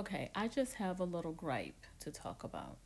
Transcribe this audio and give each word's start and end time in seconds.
Okay, 0.00 0.30
I 0.34 0.48
just 0.48 0.74
have 0.74 0.98
a 0.98 1.04
little 1.04 1.32
gripe 1.32 1.84
to 2.00 2.10
talk 2.10 2.42
about. 2.42 2.78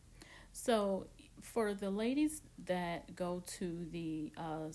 So, 0.53 1.07
for 1.41 1.73
the 1.73 1.91
ladies 1.91 2.43
that 2.67 3.15
go 3.15 3.45
to 3.59 3.87
the 3.93 4.33
uh, 4.37 4.73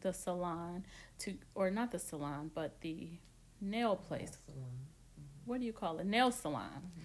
the 0.00 0.14
salon 0.14 0.86
to, 1.18 1.34
or 1.54 1.70
not 1.70 1.90
the 1.90 1.98
salon, 1.98 2.50
but 2.54 2.80
the 2.80 3.08
nail 3.60 3.94
place. 3.94 4.38
Mm-hmm. 4.50 4.60
What 5.44 5.60
do 5.60 5.66
you 5.66 5.74
call 5.74 5.98
it? 5.98 6.06
Nail 6.06 6.30
salon. 6.30 6.70
Mm-hmm. 6.70 7.02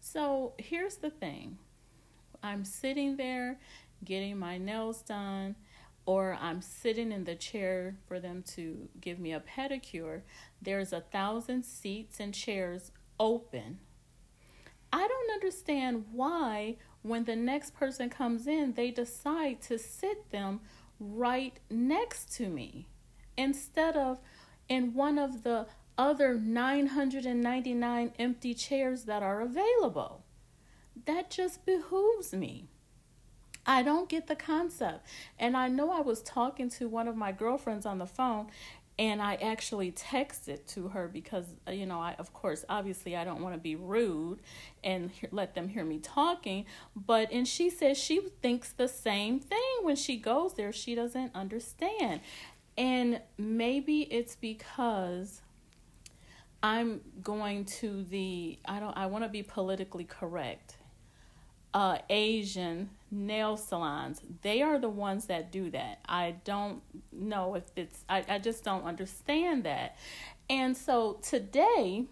So 0.00 0.54
here's 0.56 0.96
the 0.96 1.10
thing. 1.10 1.58
I'm 2.42 2.64
sitting 2.64 3.18
there 3.18 3.58
getting 4.02 4.38
my 4.38 4.56
nails 4.56 5.02
done, 5.02 5.56
or 6.06 6.38
I'm 6.40 6.62
sitting 6.62 7.12
in 7.12 7.24
the 7.24 7.34
chair 7.34 7.96
for 8.08 8.18
them 8.18 8.42
to 8.54 8.88
give 8.98 9.18
me 9.18 9.34
a 9.34 9.40
pedicure. 9.40 10.22
There's 10.62 10.94
a 10.94 11.02
thousand 11.02 11.64
seats 11.66 12.18
and 12.18 12.32
chairs 12.32 12.92
open. 13.20 13.78
I 14.92 15.08
don't 15.08 15.30
understand 15.32 16.04
why, 16.12 16.76
when 17.02 17.24
the 17.24 17.36
next 17.36 17.74
person 17.74 18.10
comes 18.10 18.46
in, 18.46 18.74
they 18.74 18.90
decide 18.90 19.62
to 19.62 19.78
sit 19.78 20.30
them 20.30 20.60
right 21.00 21.58
next 21.70 22.32
to 22.36 22.48
me 22.48 22.88
instead 23.36 23.96
of 23.96 24.20
in 24.68 24.94
one 24.94 25.18
of 25.18 25.42
the 25.42 25.66
other 25.98 26.34
999 26.34 28.12
empty 28.18 28.54
chairs 28.54 29.04
that 29.04 29.22
are 29.22 29.40
available. 29.40 30.24
That 31.06 31.30
just 31.30 31.64
behooves 31.64 32.32
me. 32.32 32.68
I 33.64 33.82
don't 33.82 34.08
get 34.08 34.26
the 34.26 34.36
concept. 34.36 35.06
And 35.38 35.56
I 35.56 35.68
know 35.68 35.92
I 35.92 36.00
was 36.00 36.22
talking 36.22 36.68
to 36.70 36.88
one 36.88 37.08
of 37.08 37.16
my 37.16 37.32
girlfriends 37.32 37.86
on 37.86 37.98
the 37.98 38.06
phone 38.06 38.48
and 38.98 39.22
I 39.22 39.34
actually 39.36 39.92
texted 39.92 40.66
to 40.74 40.88
her 40.88 41.08
because 41.08 41.46
uh, 41.66 41.72
you 41.72 41.86
know 41.86 41.98
I 41.98 42.14
of 42.18 42.32
course 42.32 42.64
obviously 42.68 43.16
I 43.16 43.24
don't 43.24 43.40
want 43.40 43.54
to 43.54 43.60
be 43.60 43.76
rude 43.76 44.40
and 44.84 45.10
he- 45.10 45.28
let 45.30 45.54
them 45.54 45.68
hear 45.68 45.84
me 45.84 45.98
talking 45.98 46.66
but 46.94 47.30
and 47.32 47.46
she 47.48 47.70
says 47.70 47.98
she 47.98 48.20
thinks 48.42 48.72
the 48.72 48.88
same 48.88 49.40
thing 49.40 49.58
when 49.82 49.96
she 49.96 50.16
goes 50.16 50.54
there 50.54 50.72
she 50.72 50.94
doesn't 50.94 51.34
understand 51.34 52.20
and 52.76 53.20
maybe 53.38 54.02
it's 54.02 54.36
because 54.36 55.42
I'm 56.62 57.00
going 57.22 57.64
to 57.64 58.04
the 58.04 58.58
I 58.66 58.78
don't 58.78 58.96
I 58.96 59.06
want 59.06 59.24
to 59.24 59.28
be 59.28 59.42
politically 59.42 60.04
correct. 60.04 60.76
Uh, 61.74 61.98
Asian 62.10 62.90
nail 63.10 63.56
salons. 63.56 64.20
They 64.42 64.62
are 64.62 64.78
the 64.78 64.88
ones 64.88 65.26
that 65.26 65.52
do 65.52 65.70
that. 65.70 66.00
I 66.08 66.36
don't 66.44 66.82
know 67.12 67.54
if 67.54 67.64
it's 67.76 68.04
I, 68.08 68.24
I 68.28 68.38
just 68.38 68.64
don't 68.64 68.84
understand 68.84 69.64
that. 69.64 69.96
And 70.48 70.76
so 70.76 71.18
today 71.22 72.04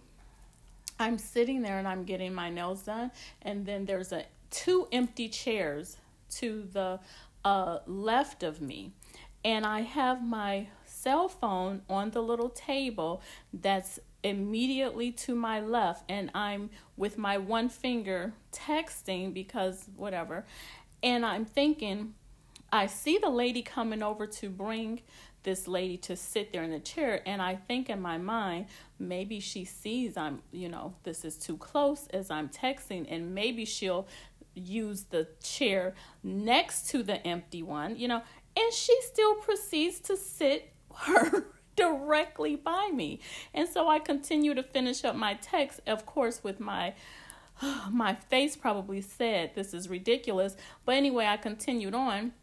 I'm 0.99 1.17
sitting 1.17 1.63
there 1.63 1.79
and 1.79 1.87
I'm 1.87 2.03
getting 2.03 2.33
my 2.33 2.49
nails 2.49 2.83
done 2.83 3.11
and 3.41 3.65
then 3.65 3.85
there's 3.85 4.11
a 4.11 4.25
two 4.51 4.87
empty 4.91 5.27
chairs 5.27 5.97
to 6.31 6.67
the 6.71 6.99
uh, 7.43 7.79
left 7.87 8.43
of 8.43 8.61
me. 8.61 8.91
And 9.43 9.65
I 9.65 9.81
have 9.81 10.23
my 10.23 10.67
cell 10.85 11.27
phone 11.27 11.81
on 11.89 12.11
the 12.11 12.21
little 12.21 12.49
table 12.49 13.21
that's 13.51 13.99
immediately 14.23 15.11
to 15.11 15.35
my 15.35 15.59
left 15.59 16.03
and 16.09 16.29
I'm 16.33 16.69
with 16.97 17.17
my 17.17 17.37
one 17.37 17.69
finger 17.69 18.33
texting 18.51 19.33
because 19.33 19.85
whatever. 19.95 20.45
And 21.03 21.25
I'm 21.25 21.45
thinking, 21.45 22.13
I 22.71 22.85
see 22.85 23.17
the 23.17 23.29
lady 23.29 23.61
coming 23.61 24.03
over 24.03 24.27
to 24.27 24.49
bring 24.49 25.01
this 25.43 25.67
lady 25.67 25.97
to 25.97 26.15
sit 26.15 26.53
there 26.53 26.63
in 26.63 26.71
the 26.71 26.79
chair 26.79 27.21
and 27.25 27.41
I 27.41 27.55
think 27.55 27.89
in 27.89 27.99
my 28.01 28.17
mind 28.17 28.67
maybe 28.99 29.39
she 29.39 29.65
sees 29.65 30.15
I'm 30.15 30.41
you 30.51 30.69
know 30.69 30.93
this 31.03 31.25
is 31.25 31.37
too 31.37 31.57
close 31.57 32.07
as 32.13 32.29
I'm 32.29 32.49
texting 32.49 33.07
and 33.09 33.33
maybe 33.33 33.65
she'll 33.65 34.07
use 34.53 35.05
the 35.05 35.27
chair 35.41 35.95
next 36.23 36.89
to 36.89 37.01
the 37.01 37.25
empty 37.25 37.63
one 37.63 37.95
you 37.95 38.07
know 38.07 38.21
and 38.55 38.73
she 38.73 38.95
still 39.01 39.35
proceeds 39.35 39.99
to 40.01 40.15
sit 40.15 40.73
her 40.95 41.45
directly 41.75 42.55
by 42.55 42.91
me. 42.93 43.19
And 43.53 43.67
so 43.67 43.87
I 43.87 43.99
continue 43.99 44.53
to 44.53 44.63
finish 44.63 45.03
up 45.03 45.15
my 45.15 45.35
text, 45.35 45.81
of 45.87 46.05
course, 46.05 46.43
with 46.43 46.59
my 46.59 46.93
my 47.91 48.15
face 48.15 48.55
probably 48.55 49.01
said 49.01 49.51
this 49.55 49.73
is 49.73 49.89
ridiculous. 49.89 50.55
But 50.85 50.95
anyway, 50.95 51.25
I 51.25 51.37
continued 51.37 51.95
on. 51.95 52.33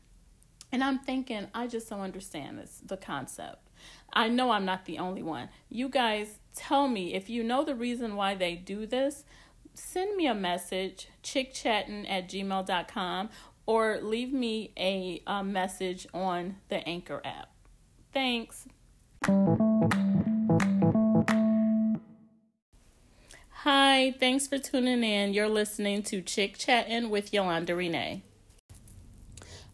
And 0.70 0.84
I'm 0.84 0.98
thinking, 0.98 1.46
I 1.54 1.66
just 1.66 1.88
don't 1.88 2.00
understand 2.00 2.58
this, 2.58 2.82
the 2.84 2.98
concept. 2.98 3.70
I 4.12 4.28
know 4.28 4.50
I'm 4.50 4.66
not 4.66 4.84
the 4.84 4.98
only 4.98 5.22
one. 5.22 5.48
You 5.70 5.88
guys 5.88 6.40
tell 6.54 6.88
me 6.88 7.14
if 7.14 7.30
you 7.30 7.42
know 7.42 7.64
the 7.64 7.74
reason 7.74 8.16
why 8.16 8.34
they 8.34 8.54
do 8.54 8.84
this, 8.86 9.24
send 9.72 10.16
me 10.16 10.26
a 10.26 10.34
message, 10.34 11.08
chickchatting 11.22 12.10
at 12.10 12.28
gmail.com, 12.28 13.30
or 13.64 13.98
leave 14.02 14.32
me 14.32 14.72
a, 14.78 15.22
a 15.26 15.42
message 15.42 16.06
on 16.12 16.56
the 16.68 16.86
Anchor 16.86 17.22
app. 17.24 17.48
Thanks. 18.12 18.66
Hi, 23.50 24.14
thanks 24.20 24.46
for 24.46 24.58
tuning 24.58 25.02
in. 25.02 25.34
You're 25.34 25.48
listening 25.48 26.04
to 26.04 26.22
Chick 26.22 26.56
Chatting 26.56 27.10
with 27.10 27.32
Yolanda 27.34 27.74
Renee. 27.74 28.22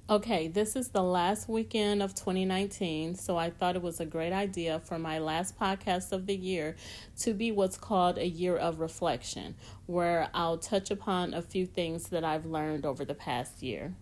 Okay, 0.09 0.49
this 0.49 0.77
is 0.77 0.89
the 0.89 1.03
last 1.03 1.49
weekend 1.49 2.03
of 2.03 2.15
2019, 2.15 3.15
so 3.15 3.37
I 3.37 3.51
thought 3.51 3.77
it 3.77 3.83
was 3.83 4.01
a 4.01 4.07
great 4.07 4.33
idea 4.33 4.81
for 4.81 4.99
my 4.99 5.19
last 5.19 5.59
podcast 5.59 6.13
of 6.13 6.27
the 6.27 6.37
year 6.37 6.77
to 7.21 7.35
be 7.35 7.53
what's 7.53 7.77
called 7.77 8.19
a 8.19 8.27
year 8.27 8.57
of 8.57 8.81
reflection, 8.81 9.57
where 9.87 10.29
I'll 10.35 10.59
touch 10.59 10.91
upon 10.91 11.35
a 11.35 11.43
few 11.43 11.67
things 11.67 12.09
that 12.09 12.25
I've 12.25 12.47
learned 12.47 12.87
over 12.87 13.05
the 13.05 13.15
past 13.15 13.63
year. 13.63 13.95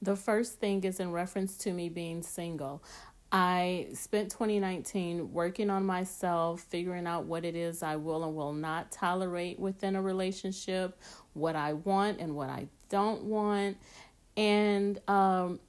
The 0.00 0.16
first 0.16 0.58
thing 0.58 0.82
is 0.82 0.98
in 0.98 1.12
reference 1.12 1.56
to 1.58 1.72
me 1.72 1.88
being 1.88 2.22
single. 2.22 2.82
I 3.32 3.86
spent 3.94 4.30
2019 4.30 5.32
working 5.32 5.70
on 5.70 5.86
myself, 5.86 6.60
figuring 6.60 7.06
out 7.06 7.24
what 7.24 7.46
it 7.46 7.56
is 7.56 7.82
I 7.82 7.96
will 7.96 8.24
and 8.24 8.36
will 8.36 8.52
not 8.52 8.92
tolerate 8.92 9.58
within 9.58 9.96
a 9.96 10.02
relationship, 10.02 11.00
what 11.32 11.56
I 11.56 11.72
want 11.72 12.20
and 12.20 12.36
what 12.36 12.50
I 12.50 12.68
don't 12.90 13.24
want. 13.24 13.78
And 14.36 15.00
um, 15.08 15.60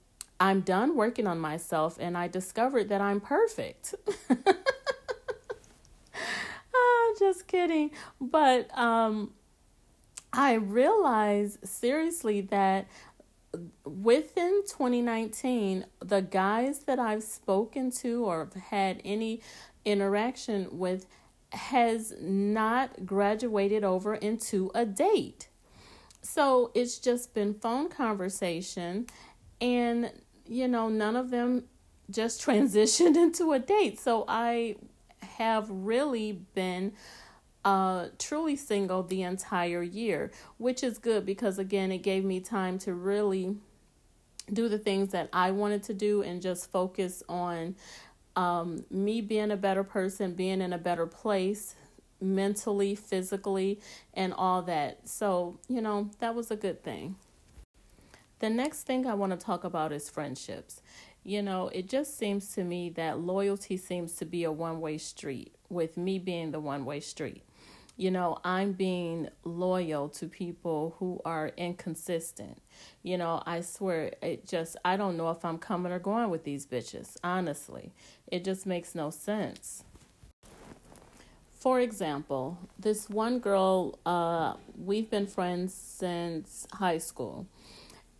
I'm 0.41 0.59
done 0.59 0.97
working 0.97 1.25
on 1.25 1.39
myself, 1.39 1.97
and 2.01 2.17
I 2.17 2.27
discovered 2.27 2.89
that 2.89 2.99
I'm 2.99 3.21
perfect. 3.21 3.95
oh, 6.73 7.15
just 7.17 7.47
kidding. 7.47 7.91
But 8.19 8.77
um, 8.77 9.31
I 10.33 10.55
realized 10.55 11.65
seriously 11.65 12.41
that 12.41 12.87
within 13.85 14.63
2019, 14.67 15.85
the 15.99 16.21
guys 16.21 16.79
that 16.79 16.99
I've 16.99 17.23
spoken 17.23 17.91
to 17.91 18.25
or 18.25 18.49
had 18.69 19.01
any 19.05 19.41
interaction 19.85 20.67
with 20.71 21.05
has 21.51 22.13
not 22.19 23.05
graduated 23.05 23.83
over 23.83 24.15
into 24.15 24.71
a 24.73 24.85
date. 24.85 25.49
So 26.21 26.71
it's 26.73 26.97
just 26.97 27.33
been 27.33 27.53
phone 27.53 27.89
conversation 27.89 29.07
and 29.61 30.11
you 30.45 30.67
know 30.67 30.89
none 30.89 31.15
of 31.15 31.29
them 31.29 31.65
just 32.09 32.41
transitioned 32.45 33.15
into 33.15 33.51
a 33.53 33.59
date. 33.59 33.99
So 33.99 34.25
I 34.27 34.77
have 35.37 35.67
really 35.69 36.31
been 36.53 36.93
uh, 37.65 38.07
truly 38.19 38.55
single 38.55 39.03
the 39.03 39.21
entire 39.21 39.81
year, 39.81 40.31
which 40.57 40.83
is 40.83 40.97
good 40.97 41.25
because, 41.25 41.57
again, 41.57 41.91
it 41.91 41.99
gave 41.99 42.23
me 42.23 42.39
time 42.39 42.77
to 42.79 42.93
really 42.93 43.55
do 44.51 44.67
the 44.67 44.77
things 44.77 45.11
that 45.11 45.29
I 45.31 45.51
wanted 45.51 45.83
to 45.83 45.93
do 45.93 46.21
and 46.21 46.41
just 46.41 46.71
focus 46.71 47.23
on 47.29 47.75
um, 48.35 48.83
me 48.89 49.21
being 49.21 49.51
a 49.51 49.57
better 49.57 49.83
person, 49.83 50.33
being 50.33 50.61
in 50.61 50.73
a 50.73 50.77
better 50.77 51.05
place 51.05 51.75
mentally, 52.19 52.95
physically, 52.95 53.79
and 54.13 54.33
all 54.33 54.61
that. 54.63 55.07
So, 55.07 55.59
you 55.67 55.81
know, 55.81 56.09
that 56.19 56.35
was 56.35 56.51
a 56.51 56.55
good 56.55 56.83
thing. 56.83 57.15
The 58.39 58.49
next 58.49 58.83
thing 58.83 59.07
I 59.07 59.13
want 59.13 59.31
to 59.31 59.45
talk 59.45 59.63
about 59.63 59.93
is 59.93 60.09
friendships. 60.09 60.81
You 61.23 61.41
know, 61.41 61.69
it 61.69 61.87
just 61.87 62.17
seems 62.17 62.53
to 62.55 62.63
me 62.65 62.89
that 62.91 63.19
loyalty 63.19 63.77
seems 63.77 64.15
to 64.17 64.25
be 64.25 64.43
a 64.43 64.51
one 64.51 64.81
way 64.81 64.97
street, 64.97 65.55
with 65.69 65.95
me 65.95 66.19
being 66.19 66.51
the 66.51 66.59
one 66.59 66.83
way 66.83 66.99
street 66.99 67.43
you 67.95 68.09
know, 68.09 68.39
I'm 68.43 68.73
being 68.73 69.29
loyal 69.43 70.09
to 70.09 70.27
people 70.27 70.95
who 70.99 71.21
are 71.25 71.51
inconsistent. 71.55 72.61
You 73.03 73.17
know, 73.17 73.43
I 73.45 73.61
swear, 73.61 74.13
it 74.21 74.47
just, 74.47 74.77
I 74.83 74.97
don't 74.97 75.15
know 75.15 75.29
if 75.29 75.45
I'm 75.45 75.59
coming 75.59 75.91
or 75.91 75.99
going 75.99 76.29
with 76.29 76.43
these 76.43 76.65
bitches, 76.65 77.17
honestly. 77.23 77.91
It 78.27 78.43
just 78.43 78.65
makes 78.65 78.95
no 78.95 79.09
sense. 79.09 79.83
For 81.51 81.79
example, 81.79 82.57
this 82.77 83.09
one 83.09 83.39
girl, 83.39 83.97
uh, 84.05 84.55
we've 84.77 85.09
been 85.09 85.27
friends 85.27 85.73
since 85.73 86.67
high 86.73 86.97
school. 86.97 87.47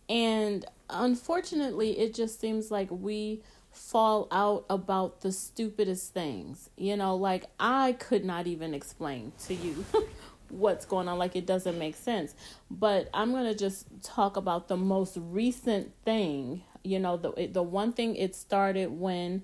And 0.08 0.64
unfortunately, 0.88 1.98
it 1.98 2.14
just 2.14 2.40
seems 2.40 2.70
like 2.70 2.88
we 2.90 3.42
fall 3.74 4.28
out 4.30 4.64
about 4.70 5.20
the 5.20 5.32
stupidest 5.32 6.14
things. 6.14 6.70
You 6.76 6.96
know, 6.96 7.16
like 7.16 7.46
I 7.60 7.92
could 7.92 8.24
not 8.24 8.46
even 8.46 8.72
explain 8.74 9.32
to 9.46 9.54
you 9.54 9.84
what's 10.48 10.86
going 10.86 11.08
on. 11.08 11.18
Like 11.18 11.36
it 11.36 11.46
doesn't 11.46 11.78
make 11.78 11.96
sense. 11.96 12.34
But 12.70 13.08
i'm 13.12 13.32
going 13.32 13.44
to 13.44 13.54
just 13.54 13.86
talk 14.02 14.36
about 14.36 14.68
the 14.68 14.76
most 14.76 15.16
recent 15.20 15.92
thing 16.04 16.62
you 16.84 16.98
know 17.00 17.16
the 17.16 17.48
the 17.50 17.62
one 17.62 17.92
thing 17.92 18.14
it 18.14 18.36
started 18.36 18.90
when 18.90 19.42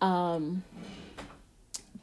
um 0.00 0.64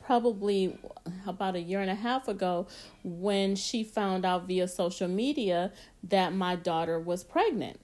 probably 0.06 0.78
about 1.26 1.56
a 1.56 1.60
year 1.60 1.82
and 1.82 1.90
a 1.90 1.96
half 1.96 2.28
ago 2.28 2.68
when 3.04 3.56
she 3.56 3.84
found 3.84 4.24
out 4.24 4.48
via 4.48 4.68
social 4.68 5.08
media 5.08 5.72
that 6.04 6.32
my 6.32 6.56
daughter 6.56 7.00
was 7.00 7.24
pregnant 7.24 7.80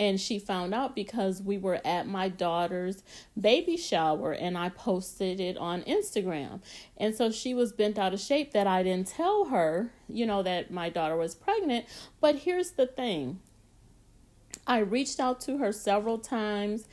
and 0.00 0.18
she 0.18 0.38
found 0.38 0.72
out 0.72 0.96
because 0.96 1.42
we 1.42 1.58
were 1.58 1.78
at 1.84 2.08
my 2.08 2.30
daughter's 2.30 3.04
baby 3.38 3.76
shower 3.76 4.32
and 4.32 4.56
I 4.56 4.70
posted 4.70 5.40
it 5.40 5.58
on 5.58 5.82
Instagram. 5.82 6.62
And 6.96 7.14
so 7.14 7.30
she 7.30 7.52
was 7.52 7.70
bent 7.70 7.98
out 7.98 8.14
of 8.14 8.20
shape 8.20 8.52
that 8.52 8.66
I 8.66 8.82
didn't 8.82 9.08
tell 9.08 9.44
her, 9.44 9.92
you 10.08 10.24
know, 10.24 10.42
that 10.42 10.70
my 10.70 10.88
daughter 10.88 11.16
was 11.16 11.34
pregnant. 11.34 11.84
But 12.18 12.36
here's 12.36 12.70
the 12.72 12.86
thing 12.86 13.40
I 14.66 14.78
reached 14.78 15.20
out 15.20 15.38
to 15.42 15.58
her 15.58 15.70
several 15.70 16.16
times 16.16 16.88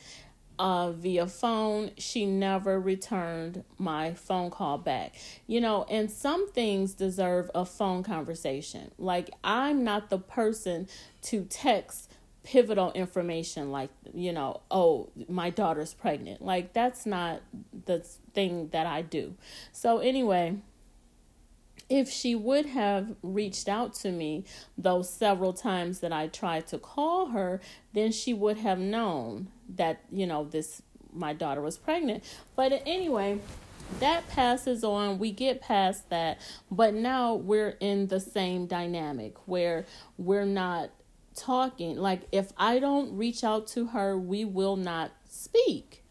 uh, 0.59 0.92
via 0.92 1.27
phone. 1.27 1.92
She 1.98 2.25
never 2.25 2.77
returned 2.77 3.63
my 3.77 4.15
phone 4.15 4.51
call 4.51 4.80
back. 4.80 5.15
You 5.45 5.62
know, 5.62 5.86
and 5.89 6.12
some 6.12 6.51
things 6.51 6.94
deserve 6.94 7.50
a 7.56 7.63
phone 7.63 8.04
conversation. 8.04 8.92
Like, 8.98 9.30
I'm 9.45 9.86
not 9.86 10.09
the 10.09 10.19
person 10.19 10.89
to 11.21 11.45
text 11.45 12.12
pivotal 12.47 12.94
information 12.94 13.73
like 13.73 13.89
you 14.13 14.31
know 14.31 14.61
oh 14.71 15.09
my 15.27 15.49
daughter's 15.49 15.94
pregnant 15.94 16.41
like 16.41 16.71
that's 16.71 17.05
not 17.05 17.41
the 17.85 17.99
thing 18.33 18.69
that 18.69 18.88
i 18.88 19.01
do 19.01 19.33
so 19.73 19.97
anyway 19.97 20.55
if 21.89 22.09
she 22.09 22.35
would 22.35 22.67
have 22.67 23.15
reached 23.21 23.67
out 23.67 23.94
to 23.94 24.11
me 24.11 24.45
those 24.77 25.09
several 25.09 25.51
times 25.51 25.99
that 25.99 26.11
I 26.11 26.27
tried 26.27 26.67
to 26.67 26.77
call 26.77 27.27
her, 27.27 27.61
then 27.94 28.11
she 28.11 28.33
would 28.33 28.57
have 28.57 28.77
known 28.77 29.47
that, 29.75 30.01
you 30.11 30.27
know, 30.27 30.44
this 30.44 30.81
my 31.13 31.31
daughter 31.31 31.61
was 31.61 31.77
pregnant. 31.77 32.25
But 32.57 32.83
anyway, 32.85 33.39
that 33.99 34.27
passes 34.29 34.83
on. 34.83 35.17
We 35.19 35.31
get 35.31 35.61
past 35.61 36.09
that. 36.09 36.39
But 36.69 36.94
now 36.94 37.35
we're 37.35 37.77
in 37.79 38.07
the 38.07 38.19
same 38.19 38.67
dynamic 38.67 39.35
where 39.47 39.85
we're 40.17 40.45
not 40.45 40.91
talking. 41.38 41.98
Like, 41.98 42.24
if 42.31 42.51
I 42.57 42.80
don't 42.80 43.16
reach 43.16 43.44
out 43.44 43.68
to 43.68 43.88
her, 43.88 44.18
we 44.18 44.44
will 44.44 44.75
not 44.75 45.12
speak. 45.30 46.04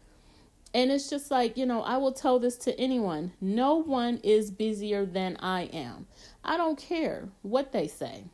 And 0.73 0.91
it's 0.91 1.09
just 1.09 1.31
like, 1.31 1.57
you 1.57 1.65
know, 1.65 1.81
I 1.81 1.97
will 1.97 2.11
tell 2.11 2.39
this 2.39 2.55
to 2.57 2.79
anyone 2.79 3.33
no 3.41 3.75
one 3.75 4.19
is 4.23 4.51
busier 4.51 5.05
than 5.05 5.37
I 5.37 5.63
am. 5.63 6.07
I 6.43 6.57
don't 6.57 6.77
care 6.77 7.29
what 7.41 7.71
they 7.71 7.87
say. 7.87 8.25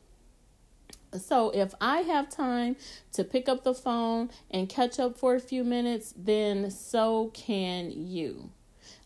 So 1.18 1.52
if 1.52 1.74
I 1.80 2.00
have 2.00 2.30
time 2.30 2.76
to 3.14 3.24
pick 3.24 3.48
up 3.48 3.64
the 3.64 3.74
phone 3.74 4.30
and 4.50 4.68
catch 4.68 5.00
up 5.00 5.18
for 5.18 5.36
a 5.36 5.40
few 5.40 5.64
minutes, 5.64 6.14
then 6.18 6.72
so 6.72 7.32
can 7.34 7.92
you. 7.92 8.50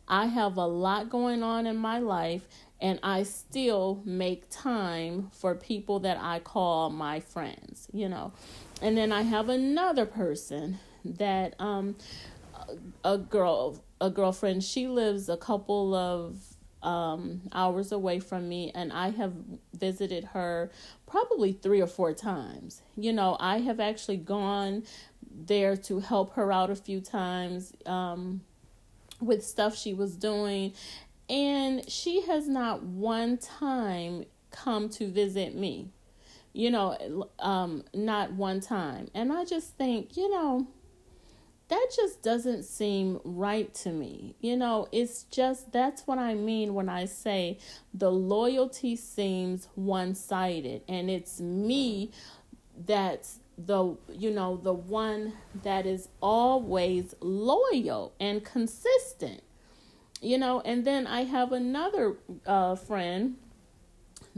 I 0.07 0.27
have 0.27 0.55
a 0.55 0.65
lot 0.65 1.09
going 1.09 1.43
on 1.43 1.67
in 1.67 1.75
my 1.75 1.99
life 1.99 2.47
and 2.79 2.99
I 3.01 3.23
still 3.23 4.01
make 4.05 4.49
time 4.49 5.29
for 5.33 5.55
people 5.55 5.99
that 6.01 6.17
I 6.19 6.39
call 6.39 6.89
my 6.89 7.19
friends, 7.19 7.87
you 7.91 8.07
know. 8.07 8.33
And 8.81 8.97
then 8.97 9.11
I 9.11 9.23
have 9.23 9.49
another 9.49 10.05
person 10.05 10.79
that 11.03 11.55
um 11.59 11.95
a 13.03 13.17
girl 13.17 13.81
a 14.01 14.09
girlfriend 14.09 14.63
she 14.63 14.87
lives 14.87 15.29
a 15.29 15.37
couple 15.37 15.95
of 15.95 16.37
um 16.83 17.41
hours 17.53 17.91
away 17.91 18.19
from 18.19 18.47
me 18.47 18.71
and 18.75 18.91
I 18.93 19.09
have 19.11 19.33
visited 19.73 20.25
her 20.25 20.71
probably 21.07 21.53
3 21.53 21.81
or 21.81 21.87
4 21.87 22.13
times. 22.13 22.81
You 22.95 23.13
know, 23.13 23.37
I 23.39 23.59
have 23.59 23.79
actually 23.79 24.17
gone 24.17 24.83
there 25.31 25.75
to 25.77 25.99
help 25.99 26.33
her 26.33 26.51
out 26.51 26.69
a 26.69 26.75
few 26.75 27.01
times 27.01 27.73
um 27.85 28.41
with 29.19 29.43
stuff 29.43 29.75
she 29.75 29.93
was 29.93 30.15
doing 30.15 30.73
and 31.29 31.89
she 31.89 32.21
has 32.21 32.47
not 32.47 32.83
one 32.83 33.37
time 33.37 34.25
come 34.51 34.89
to 34.89 35.07
visit 35.07 35.55
me. 35.55 35.89
You 36.53 36.71
know, 36.71 37.27
um, 37.39 37.83
not 37.93 38.33
one 38.33 38.61
time. 38.61 39.09
And 39.13 39.31
I 39.31 39.45
just 39.45 39.77
think, 39.77 40.17
you 40.17 40.29
know, 40.31 40.67
that 41.67 41.87
just 41.95 42.23
doesn't 42.23 42.63
seem 42.63 43.19
right 43.23 43.73
to 43.75 43.91
me. 43.91 44.35
You 44.39 44.55
know, 44.55 44.87
it's 44.91 45.23
just 45.23 45.71
that's 45.71 46.07
what 46.07 46.17
I 46.17 46.33
mean 46.33 46.73
when 46.73 46.89
I 46.89 47.05
say 47.05 47.59
the 47.93 48.11
loyalty 48.11 48.95
seems 48.95 49.67
one 49.75 50.15
sided 50.15 50.81
and 50.87 51.09
it's 51.09 51.41
me 51.41 52.11
that's 52.85 53.39
the 53.57 53.97
you 54.13 54.29
know 54.29 54.55
the 54.55 54.73
one 54.73 55.33
that 55.63 55.87
is 55.87 56.09
always 56.21 57.15
loyal 57.21 58.13
and 58.19 58.45
consistent 58.45 59.41
you 60.21 60.37
know 60.37 60.61
and 60.61 60.85
then 60.85 61.05
i 61.07 61.23
have 61.23 61.51
another 61.51 62.17
uh, 62.45 62.75
friend 62.75 63.35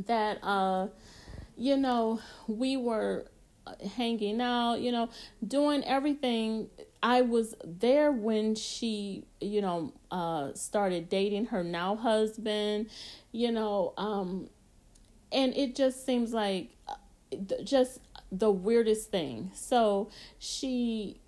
that 0.08 0.44
uh 0.44 0.88
you 1.56 1.76
know 1.78 2.20
we 2.48 2.78
were 2.78 3.26
uh, 3.68 3.74
hanging 3.96 4.42
out 4.42 4.76
you 4.76 4.92
know 4.92 5.10
doing 5.46 5.84
everything. 5.84 6.70
I 7.02 7.22
was 7.22 7.56
there 7.64 8.12
when 8.12 8.56
she 8.56 9.26
you 9.40 9.62
know 9.62 9.94
uh 10.12 10.54
started 10.54 11.10
dating 11.10 11.48
her 11.48 11.64
now 11.64 11.96
husband 11.96 12.90
you 13.32 13.52
know 13.52 13.94
um 13.98 14.50
and 15.32 15.56
it 15.56 15.76
just 15.76 16.06
seems 16.06 16.34
like 16.34 16.70
uh, 16.88 16.96
just 17.64 18.00
the 18.32 18.52
weirdest 18.52 19.12
thing. 19.12 19.52
So 19.54 20.10
she 20.40 21.19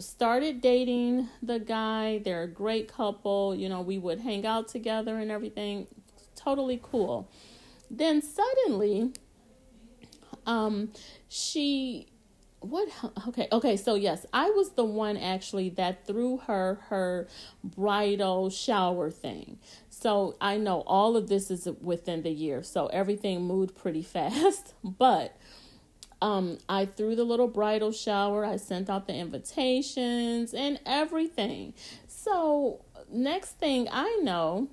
started 0.00 0.60
dating 0.60 1.28
the 1.42 1.58
guy. 1.58 2.18
They're 2.18 2.42
a 2.42 2.48
great 2.48 2.92
couple. 2.92 3.54
You 3.54 3.68
know, 3.68 3.80
we 3.80 3.98
would 3.98 4.20
hang 4.20 4.46
out 4.46 4.68
together 4.68 5.18
and 5.18 5.30
everything. 5.30 5.86
Totally 6.36 6.80
cool. 6.82 7.30
Then 7.90 8.22
suddenly, 8.22 9.12
um, 10.46 10.92
she 11.28 12.10
what 12.60 12.88
okay 13.26 13.48
okay 13.50 13.74
so 13.74 13.94
yes 13.94 14.26
i 14.34 14.50
was 14.50 14.70
the 14.72 14.84
one 14.84 15.16
actually 15.16 15.70
that 15.70 16.06
threw 16.06 16.36
her 16.36 16.78
her 16.88 17.26
bridal 17.64 18.50
shower 18.50 19.10
thing 19.10 19.58
so 19.88 20.36
i 20.42 20.58
know 20.58 20.82
all 20.86 21.16
of 21.16 21.28
this 21.28 21.50
is 21.50 21.66
within 21.80 22.22
the 22.22 22.30
year 22.30 22.62
so 22.62 22.86
everything 22.88 23.42
moved 23.42 23.74
pretty 23.74 24.02
fast 24.16 24.74
but 24.84 25.34
um, 26.22 26.58
I 26.68 26.84
threw 26.84 27.16
the 27.16 27.24
little 27.24 27.48
bridal 27.48 27.92
shower, 27.92 28.44
I 28.44 28.56
sent 28.56 28.90
out 28.90 29.06
the 29.06 29.14
invitations 29.14 30.52
and 30.52 30.78
everything. 30.84 31.74
So, 32.06 32.84
next 33.10 33.58
thing 33.58 33.88
I 33.90 34.20
know, 34.22 34.68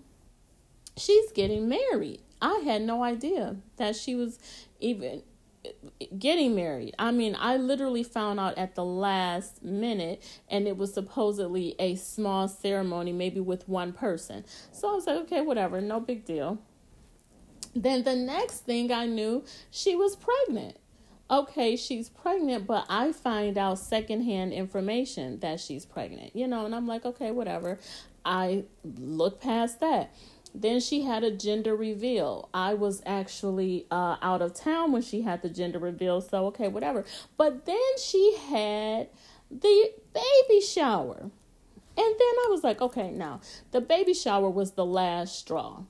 she's 0.98 1.32
getting 1.32 1.70
married. 1.70 2.22
I 2.42 2.62
had 2.66 2.82
no 2.82 3.04
idea 3.04 3.56
that 3.78 3.96
she 3.96 4.14
was 4.16 4.40
even 4.80 5.24
getting 6.18 6.56
married. 6.56 6.96
I 7.00 7.12
mean, 7.12 7.36
I 7.40 7.58
literally 7.58 8.04
found 8.04 8.40
out 8.40 8.58
at 8.58 8.76
the 8.76 8.86
last 8.86 9.64
minute, 9.64 10.24
and 10.50 10.68
it 10.68 10.78
was 10.78 10.94
supposedly 10.94 11.76
a 11.80 11.96
small 11.96 12.48
ceremony, 12.48 13.12
maybe 13.12 13.40
with 13.40 13.68
one 13.68 13.94
person. 13.94 14.46
So 14.72 14.90
I 14.90 14.94
was 14.94 15.08
like, 15.08 15.18
okay, 15.22 15.42
whatever, 15.42 15.82
no 15.82 16.00
big 16.00 16.26
deal. 16.26 16.60
Then 17.76 18.04
the 18.04 18.16
next 18.16 18.66
thing 18.66 18.92
I 18.92 19.06
knew, 19.06 19.44
she 19.72 19.96
was 19.96 20.16
pregnant 20.16 20.78
okay, 21.30 21.76
she's 21.76 22.10
pregnant, 22.10 22.68
but 22.68 22.86
I 22.90 23.12
find 23.12 23.58
out 23.58 23.80
secondhand 23.80 24.54
information 24.54 25.40
that 25.40 25.60
she's 25.60 25.86
pregnant, 25.86 26.36
you 26.36 26.48
know, 26.48 26.66
and 26.66 26.74
I'm 26.74 26.88
like, 26.88 27.06
okay, 27.06 27.32
whatever. 27.32 27.80
I 28.26 28.66
look 28.84 29.42
past 29.42 29.80
that. 29.80 30.14
Then 30.54 30.80
she 30.80 31.02
had 31.04 31.24
a 31.24 31.32
gender 31.32 31.76
reveal. 31.76 32.50
I 32.54 32.74
was 32.74 33.02
actually 33.06 33.86
uh, 33.92 34.18
out 34.22 34.42
of 34.42 34.54
town 34.54 34.92
when 34.92 35.02
she 35.02 35.22
had 35.22 35.42
the 35.42 35.50
gender 35.50 35.80
reveal, 35.80 36.22
so 36.22 36.48
okay, 36.48 36.68
whatever. 36.68 37.06
But 37.36 37.66
then 37.66 37.98
she 38.02 38.38
had 38.50 39.10
the 39.52 39.92
baby 40.14 40.62
shower. 40.62 41.30
And 42.00 42.06
then 42.06 42.36
I 42.46 42.48
was 42.50 42.64
like, 42.64 42.82
okay, 42.82 43.12
now 43.12 43.42
the 43.72 43.82
baby 43.82 44.14
shower 44.14 44.50
was 44.50 44.72
the 44.72 44.86
last 44.86 45.38
straw. 45.38 45.84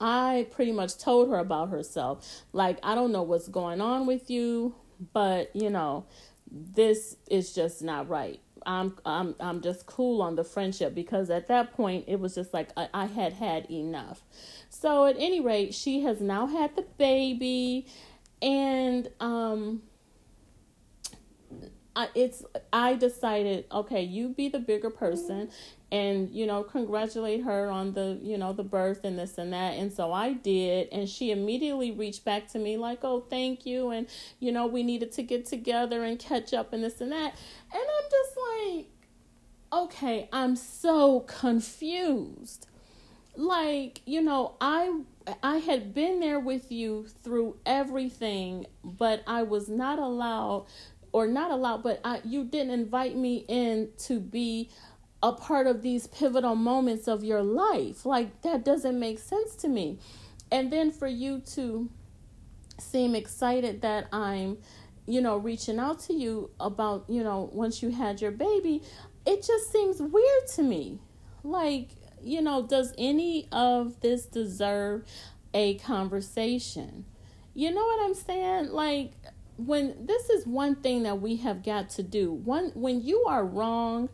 I 0.00 0.46
pretty 0.50 0.72
much 0.72 0.98
told 0.98 1.28
her 1.30 1.38
about 1.38 1.70
herself. 1.70 2.44
Like, 2.52 2.78
I 2.82 2.94
don't 2.94 3.12
know 3.12 3.22
what's 3.22 3.48
going 3.48 3.80
on 3.80 4.06
with 4.06 4.30
you, 4.30 4.74
but 5.12 5.54
you 5.54 5.70
know, 5.70 6.06
this 6.50 7.16
is 7.28 7.52
just 7.52 7.82
not 7.82 8.08
right. 8.08 8.40
I'm 8.64 8.96
I'm 9.04 9.34
I'm 9.38 9.60
just 9.60 9.86
cool 9.86 10.20
on 10.22 10.34
the 10.34 10.44
friendship 10.44 10.94
because 10.94 11.30
at 11.30 11.46
that 11.48 11.72
point 11.72 12.04
it 12.08 12.18
was 12.18 12.34
just 12.34 12.52
like 12.52 12.70
I, 12.76 12.88
I 12.92 13.06
had 13.06 13.32
had 13.32 13.70
enough. 13.70 14.22
So 14.68 15.06
at 15.06 15.16
any 15.18 15.40
rate, 15.40 15.72
she 15.72 16.00
has 16.02 16.20
now 16.20 16.46
had 16.46 16.74
the 16.74 16.82
baby, 16.98 17.86
and 18.42 19.08
um, 19.20 19.82
I, 21.96 22.08
it's 22.14 22.44
I 22.74 22.94
decided, 22.94 23.64
okay, 23.72 24.02
you 24.02 24.28
be 24.28 24.48
the 24.50 24.58
bigger 24.58 24.90
person 24.90 25.50
and 25.92 26.28
you 26.30 26.46
know 26.46 26.64
congratulate 26.64 27.44
her 27.44 27.70
on 27.70 27.92
the 27.94 28.18
you 28.20 28.36
know 28.36 28.52
the 28.52 28.62
birth 28.62 29.04
and 29.04 29.18
this 29.18 29.38
and 29.38 29.52
that. 29.52 29.74
And 29.74 29.92
so 29.92 30.12
i 30.12 30.32
did 30.32 30.88
and 30.92 31.08
she 31.08 31.30
immediately 31.30 31.92
reached 31.92 32.24
back 32.24 32.48
to 32.52 32.58
me 32.58 32.76
like 32.76 33.00
oh 33.02 33.20
thank 33.20 33.64
you. 33.64 33.90
And 33.90 34.06
you 34.38 34.52
know 34.52 34.66
we 34.66 34.82
needed 34.82 35.12
to 35.12 35.22
get 35.22 35.46
together 35.46 36.02
and 36.04 36.18
catch 36.18 36.52
up 36.52 36.72
and 36.72 36.84
this 36.84 37.00
and 37.00 37.12
that. 37.12 37.34
And 37.72 37.82
i'm 37.82 38.10
just 38.10 38.36
like 38.76 38.86
okay 39.72 40.28
i'm 40.32 40.54
so 40.54 41.20
confused. 41.20 42.66
Like 43.36 44.00
you 44.06 44.22
know 44.22 44.54
i 44.60 45.00
i 45.42 45.58
had 45.58 45.94
been 45.94 46.20
there 46.20 46.40
with 46.40 46.70
you 46.72 47.06
through 47.22 47.56
everything 47.66 48.66
but 48.84 49.22
i 49.26 49.42
was 49.42 49.68
not 49.68 49.98
allowed 49.98 50.64
or 51.16 51.26
not 51.26 51.50
allowed 51.50 51.82
but 51.82 51.98
I, 52.04 52.20
you 52.24 52.44
didn't 52.44 52.72
invite 52.72 53.16
me 53.16 53.46
in 53.48 53.88
to 54.00 54.20
be 54.20 54.68
a 55.22 55.32
part 55.32 55.66
of 55.66 55.80
these 55.80 56.06
pivotal 56.08 56.54
moments 56.54 57.08
of 57.08 57.24
your 57.24 57.42
life. 57.42 58.04
Like, 58.04 58.42
that 58.42 58.66
doesn't 58.66 59.00
make 59.00 59.18
sense 59.18 59.54
to 59.56 59.68
me. 59.68 59.98
And 60.52 60.70
then 60.70 60.92
for 60.92 61.08
you 61.08 61.40
to 61.54 61.88
seem 62.78 63.14
excited 63.14 63.80
that 63.80 64.08
I'm, 64.12 64.58
you 65.06 65.22
know, 65.22 65.38
reaching 65.38 65.78
out 65.78 66.00
to 66.00 66.12
you 66.12 66.50
about, 66.60 67.06
you 67.08 67.24
know, 67.24 67.48
once 67.50 67.82
you 67.82 67.92
had 67.92 68.20
your 68.20 68.30
baby, 68.30 68.82
it 69.24 69.42
just 69.42 69.72
seems 69.72 70.02
weird 70.02 70.46
to 70.56 70.62
me. 70.62 71.00
Like, 71.42 71.92
you 72.22 72.42
know, 72.42 72.66
does 72.66 72.92
any 72.98 73.48
of 73.52 74.00
this 74.00 74.26
deserve 74.26 75.06
a 75.54 75.76
conversation? 75.78 77.06
You 77.54 77.70
know 77.70 77.82
what 77.82 78.04
I'm 78.04 78.14
saying? 78.14 78.68
Like, 78.70 79.12
when 79.56 80.06
this 80.06 80.28
is 80.30 80.46
one 80.46 80.76
thing 80.76 81.04
that 81.04 81.20
we 81.20 81.36
have 81.36 81.62
got 81.64 81.90
to 81.90 82.02
do. 82.02 82.32
One 82.32 82.72
when 82.74 83.02
you 83.02 83.24
are 83.26 83.44
wrong, 83.44 84.08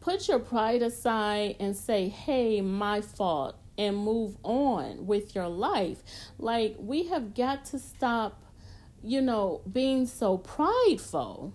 put 0.00 0.28
your 0.28 0.38
pride 0.38 0.82
aside 0.82 1.56
and 1.60 1.76
say, 1.76 2.08
hey, 2.08 2.60
my 2.60 3.00
fault, 3.00 3.56
and 3.76 3.96
move 3.96 4.36
on 4.42 5.06
with 5.06 5.34
your 5.34 5.48
life. 5.48 6.02
Like, 6.38 6.76
we 6.78 7.08
have 7.08 7.34
got 7.34 7.64
to 7.66 7.78
stop, 7.78 8.42
you 9.02 9.20
know, 9.20 9.62
being 9.70 10.06
so 10.06 10.38
prideful. 10.38 11.52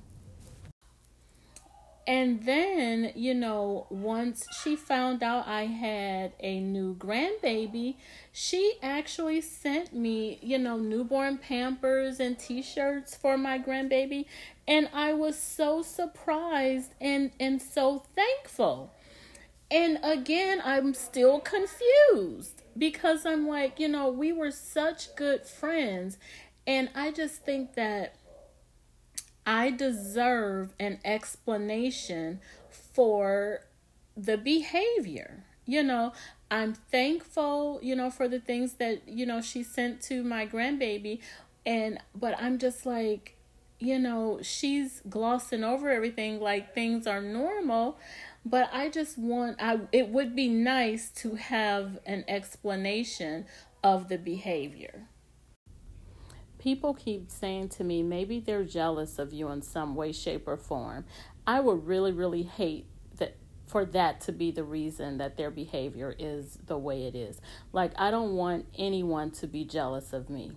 And 2.09 2.41
then, 2.43 3.11
you 3.13 3.35
know, 3.35 3.85
once 3.91 4.47
she 4.63 4.75
found 4.75 5.21
out 5.21 5.47
I 5.47 5.67
had 5.67 6.33
a 6.39 6.59
new 6.59 6.95
grandbaby, 6.95 7.97
she 8.31 8.79
actually 8.81 9.41
sent 9.41 9.93
me, 9.93 10.39
you 10.41 10.57
know, 10.57 10.77
newborn 10.77 11.37
pampers 11.37 12.19
and 12.19 12.39
t 12.39 12.63
shirts 12.63 13.13
for 13.15 13.37
my 13.37 13.59
grandbaby. 13.59 14.25
And 14.67 14.89
I 14.91 15.13
was 15.13 15.37
so 15.37 15.83
surprised 15.83 16.95
and, 16.99 17.29
and 17.39 17.61
so 17.61 18.01
thankful. 18.15 18.91
And 19.69 19.99
again, 20.01 20.63
I'm 20.65 20.95
still 20.95 21.39
confused 21.39 22.63
because 22.75 23.23
I'm 23.23 23.47
like, 23.47 23.79
you 23.79 23.87
know, 23.87 24.09
we 24.09 24.31
were 24.31 24.49
such 24.49 25.15
good 25.15 25.45
friends. 25.45 26.17
And 26.65 26.89
I 26.95 27.11
just 27.11 27.45
think 27.45 27.75
that 27.75 28.15
I 29.49 29.71
deserve 29.71 30.75
an 30.79 30.99
explanation 31.03 32.39
for 32.69 33.61
the 34.15 34.37
behavior. 34.37 35.43
You 35.65 35.81
know, 35.81 36.13
I'm 36.51 36.75
thankful, 36.75 37.79
you 37.81 37.95
know, 37.95 38.11
for 38.11 38.27
the 38.27 38.39
things 38.39 38.73
that, 38.73 39.07
you 39.07 39.25
know, 39.25 39.41
she 39.41 39.63
sent 39.63 40.03
to 40.03 40.23
my 40.23 40.45
grandbaby. 40.45 41.21
And, 41.65 41.97
but 42.13 42.39
I'm 42.39 42.59
just 42.59 42.85
like, 42.85 43.37
you 43.79 43.97
know, 43.97 44.37
she's 44.43 45.01
glossing 45.09 45.63
over 45.63 45.89
everything 45.89 46.39
like 46.39 46.75
things 46.75 47.07
are 47.07 47.21
normal. 47.21 47.97
But 48.45 48.69
I 48.71 48.89
just 48.89 49.17
want, 49.17 49.59
I, 49.59 49.79
it 49.91 50.09
would 50.09 50.35
be 50.35 50.47
nice 50.47 51.09
to 51.21 51.33
have 51.35 51.97
an 52.05 52.23
explanation 52.27 53.47
of 53.83 54.09
the 54.09 54.19
behavior 54.19 55.07
people 56.59 56.93
keep 56.93 57.31
saying 57.31 57.69
to 57.69 57.83
me 57.83 58.03
maybe 58.03 58.39
they're 58.39 58.63
jealous 58.63 59.17
of 59.17 59.33
you 59.33 59.49
in 59.49 59.61
some 59.61 59.95
way 59.95 60.11
shape 60.11 60.47
or 60.47 60.57
form. 60.57 61.05
I 61.47 61.59
would 61.61 61.87
really 61.87 62.11
really 62.11 62.43
hate 62.43 62.85
that 63.17 63.35
for 63.65 63.85
that 63.85 64.21
to 64.21 64.31
be 64.31 64.51
the 64.51 64.63
reason 64.63 65.17
that 65.17 65.37
their 65.37 65.49
behavior 65.49 66.13
is 66.19 66.59
the 66.67 66.77
way 66.77 67.05
it 67.05 67.15
is. 67.15 67.41
Like 67.73 67.93
i 67.97 68.11
don't 68.11 68.35
want 68.35 68.65
anyone 68.77 69.31
to 69.31 69.47
be 69.47 69.63
jealous 69.63 70.13
of 70.13 70.29
me 70.29 70.51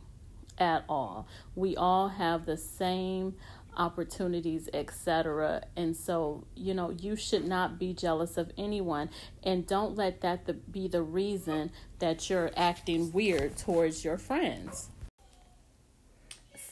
at 0.58 0.84
all. 0.88 1.26
We 1.54 1.76
all 1.76 2.08
have 2.08 2.44
the 2.44 2.56
same 2.58 3.36
opportunities 3.74 4.68
etc 4.74 5.62
and 5.76 5.96
so 5.96 6.44
you 6.54 6.74
know 6.74 6.90
you 6.90 7.16
should 7.16 7.46
not 7.46 7.78
be 7.78 7.94
jealous 7.94 8.36
of 8.36 8.52
anyone 8.58 9.08
and 9.42 9.66
don't 9.66 9.96
let 9.96 10.20
that 10.20 10.70
be 10.70 10.86
the 10.88 11.00
reason 11.00 11.70
that 11.98 12.28
you're 12.28 12.50
acting 12.54 13.10
weird 13.12 13.56
towards 13.56 14.04
your 14.04 14.18
friends 14.18 14.90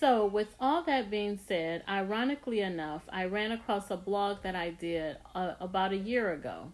so, 0.01 0.25
with 0.25 0.55
all 0.59 0.83
that 0.85 1.11
being 1.11 1.39
said, 1.47 1.85
ironically 1.87 2.61
enough, 2.61 3.03
I 3.11 3.27
ran 3.27 3.53
across 3.53 3.91
a 3.91 3.99
blog 3.99 4.39
that 4.45 4.57
I 4.57 4.71
did 4.71 5.19
uh, 5.35 5.53
about 5.61 5.93
a 5.93 5.99
year 5.99 6.33
ago. 6.33 6.73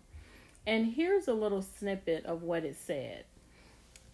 And 0.65 0.87
here's 0.87 1.27
a 1.27 1.35
little 1.35 1.61
snippet 1.61 2.25
of 2.25 2.45
what 2.45 2.65
it 2.65 2.77
said. 2.77 3.25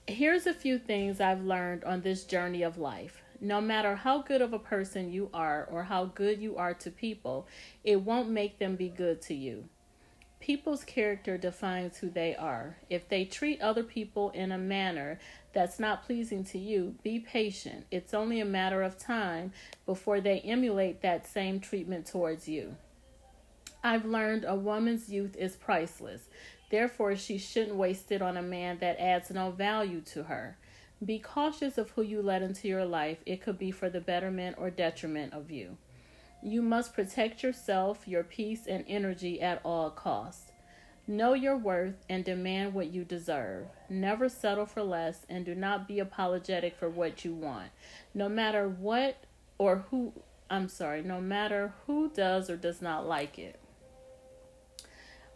Here's 0.06 0.46
a 0.46 0.54
few 0.54 0.78
things 0.78 1.20
I've 1.20 1.44
learned 1.44 1.84
on 1.84 2.00
this 2.00 2.24
journey 2.24 2.62
of 2.62 2.78
life. 2.78 3.22
No 3.38 3.60
matter 3.60 3.96
how 3.96 4.22
good 4.22 4.40
of 4.40 4.54
a 4.54 4.58
person 4.58 5.12
you 5.12 5.28
are 5.34 5.68
or 5.70 5.82
how 5.82 6.06
good 6.06 6.40
you 6.40 6.56
are 6.56 6.72
to 6.72 6.90
people, 6.90 7.46
it 7.84 8.00
won't 8.00 8.30
make 8.30 8.58
them 8.58 8.76
be 8.76 8.88
good 8.88 9.20
to 9.22 9.34
you. 9.34 9.68
People's 10.42 10.82
character 10.82 11.38
defines 11.38 11.98
who 11.98 12.10
they 12.10 12.34
are. 12.34 12.76
If 12.90 13.08
they 13.08 13.24
treat 13.24 13.60
other 13.60 13.84
people 13.84 14.30
in 14.30 14.50
a 14.50 14.58
manner 14.58 15.20
that's 15.52 15.78
not 15.78 16.04
pleasing 16.04 16.42
to 16.46 16.58
you, 16.58 16.96
be 17.04 17.20
patient. 17.20 17.86
It's 17.92 18.12
only 18.12 18.40
a 18.40 18.44
matter 18.44 18.82
of 18.82 18.98
time 18.98 19.52
before 19.86 20.20
they 20.20 20.40
emulate 20.40 21.00
that 21.00 21.28
same 21.28 21.60
treatment 21.60 22.06
towards 22.06 22.48
you. 22.48 22.74
I've 23.84 24.04
learned 24.04 24.44
a 24.44 24.56
woman's 24.56 25.08
youth 25.08 25.36
is 25.36 25.54
priceless. 25.54 26.22
Therefore, 26.70 27.14
she 27.14 27.38
shouldn't 27.38 27.76
waste 27.76 28.10
it 28.10 28.20
on 28.20 28.36
a 28.36 28.42
man 28.42 28.78
that 28.80 28.98
adds 28.98 29.30
no 29.30 29.52
value 29.52 30.00
to 30.06 30.24
her. 30.24 30.58
Be 31.04 31.20
cautious 31.20 31.78
of 31.78 31.90
who 31.90 32.02
you 32.02 32.20
let 32.20 32.42
into 32.42 32.66
your 32.66 32.84
life. 32.84 33.18
It 33.26 33.42
could 33.42 33.58
be 33.60 33.70
for 33.70 33.88
the 33.88 34.00
betterment 34.00 34.56
or 34.58 34.70
detriment 34.70 35.34
of 35.34 35.52
you. 35.52 35.76
You 36.44 36.60
must 36.60 36.92
protect 36.92 37.44
yourself, 37.44 38.08
your 38.08 38.24
peace, 38.24 38.66
and 38.66 38.84
energy 38.88 39.40
at 39.40 39.60
all 39.64 39.90
costs. 39.90 40.50
Know 41.06 41.34
your 41.34 41.56
worth 41.56 42.04
and 42.08 42.24
demand 42.24 42.74
what 42.74 42.92
you 42.92 43.04
deserve. 43.04 43.66
Never 43.88 44.28
settle 44.28 44.66
for 44.66 44.82
less 44.82 45.24
and 45.28 45.44
do 45.44 45.54
not 45.54 45.86
be 45.86 46.00
apologetic 46.00 46.76
for 46.76 46.88
what 46.88 47.24
you 47.24 47.32
want. 47.32 47.70
No 48.12 48.28
matter 48.28 48.68
what 48.68 49.24
or 49.58 49.84
who, 49.90 50.12
I'm 50.50 50.68
sorry, 50.68 51.02
no 51.02 51.20
matter 51.20 51.74
who 51.86 52.08
does 52.08 52.50
or 52.50 52.56
does 52.56 52.82
not 52.82 53.06
like 53.06 53.38
it. 53.38 53.60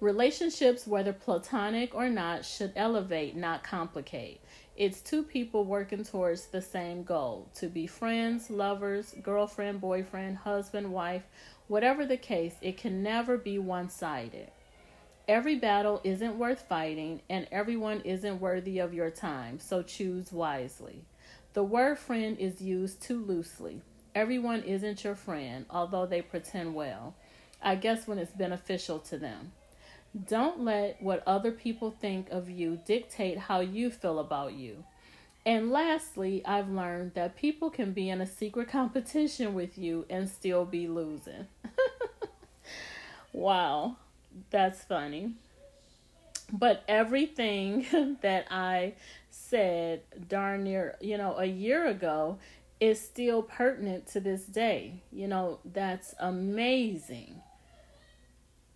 Relationships, 0.00 0.86
whether 0.86 1.12
platonic 1.12 1.94
or 1.94 2.08
not, 2.08 2.44
should 2.44 2.72
elevate, 2.76 3.34
not 3.34 3.64
complicate. 3.64 4.40
It's 4.76 5.00
two 5.00 5.22
people 5.22 5.64
working 5.64 6.04
towards 6.04 6.48
the 6.48 6.60
same 6.60 7.02
goal 7.02 7.48
to 7.54 7.66
be 7.68 7.86
friends, 7.86 8.50
lovers, 8.50 9.14
girlfriend, 9.22 9.80
boyfriend, 9.80 10.36
husband, 10.36 10.92
wife, 10.92 11.22
whatever 11.66 12.04
the 12.04 12.18
case, 12.18 12.54
it 12.60 12.76
can 12.76 13.02
never 13.02 13.38
be 13.38 13.58
one 13.58 13.88
sided. 13.88 14.50
Every 15.26 15.56
battle 15.56 16.02
isn't 16.04 16.38
worth 16.38 16.68
fighting, 16.68 17.22
and 17.30 17.48
everyone 17.50 18.02
isn't 18.02 18.38
worthy 18.38 18.78
of 18.78 18.92
your 18.92 19.10
time, 19.10 19.60
so 19.60 19.82
choose 19.82 20.30
wisely. 20.30 21.06
The 21.54 21.64
word 21.64 21.98
friend 21.98 22.36
is 22.38 22.60
used 22.60 23.00
too 23.00 23.24
loosely. 23.24 23.80
Everyone 24.14 24.62
isn't 24.62 25.02
your 25.02 25.14
friend, 25.14 25.64
although 25.70 26.04
they 26.04 26.20
pretend 26.20 26.74
well. 26.74 27.14
I 27.62 27.76
guess 27.76 28.06
when 28.06 28.18
it's 28.18 28.32
beneficial 28.32 28.98
to 28.98 29.16
them. 29.16 29.52
Don't 30.24 30.60
let 30.60 31.02
what 31.02 31.22
other 31.26 31.52
people 31.52 31.90
think 31.90 32.30
of 32.30 32.48
you 32.48 32.80
dictate 32.86 33.38
how 33.38 33.60
you 33.60 33.90
feel 33.90 34.18
about 34.18 34.54
you. 34.54 34.84
And 35.44 35.70
lastly, 35.70 36.42
I've 36.44 36.70
learned 36.70 37.14
that 37.14 37.36
people 37.36 37.70
can 37.70 37.92
be 37.92 38.08
in 38.08 38.20
a 38.20 38.26
secret 38.26 38.68
competition 38.68 39.54
with 39.54 39.76
you 39.76 40.06
and 40.08 40.28
still 40.28 40.64
be 40.64 40.88
losing. 40.88 41.46
wow, 43.32 43.96
that's 44.50 44.82
funny. 44.82 45.34
But 46.52 46.82
everything 46.88 47.86
that 48.22 48.46
I 48.50 48.94
said 49.30 50.02
darn 50.28 50.64
near, 50.64 50.96
you 51.00 51.18
know, 51.18 51.36
a 51.36 51.46
year 51.46 51.86
ago 51.86 52.38
is 52.80 53.00
still 53.00 53.42
pertinent 53.42 54.06
to 54.08 54.20
this 54.20 54.44
day. 54.44 55.02
You 55.12 55.28
know, 55.28 55.60
that's 55.64 56.14
amazing. 56.18 57.42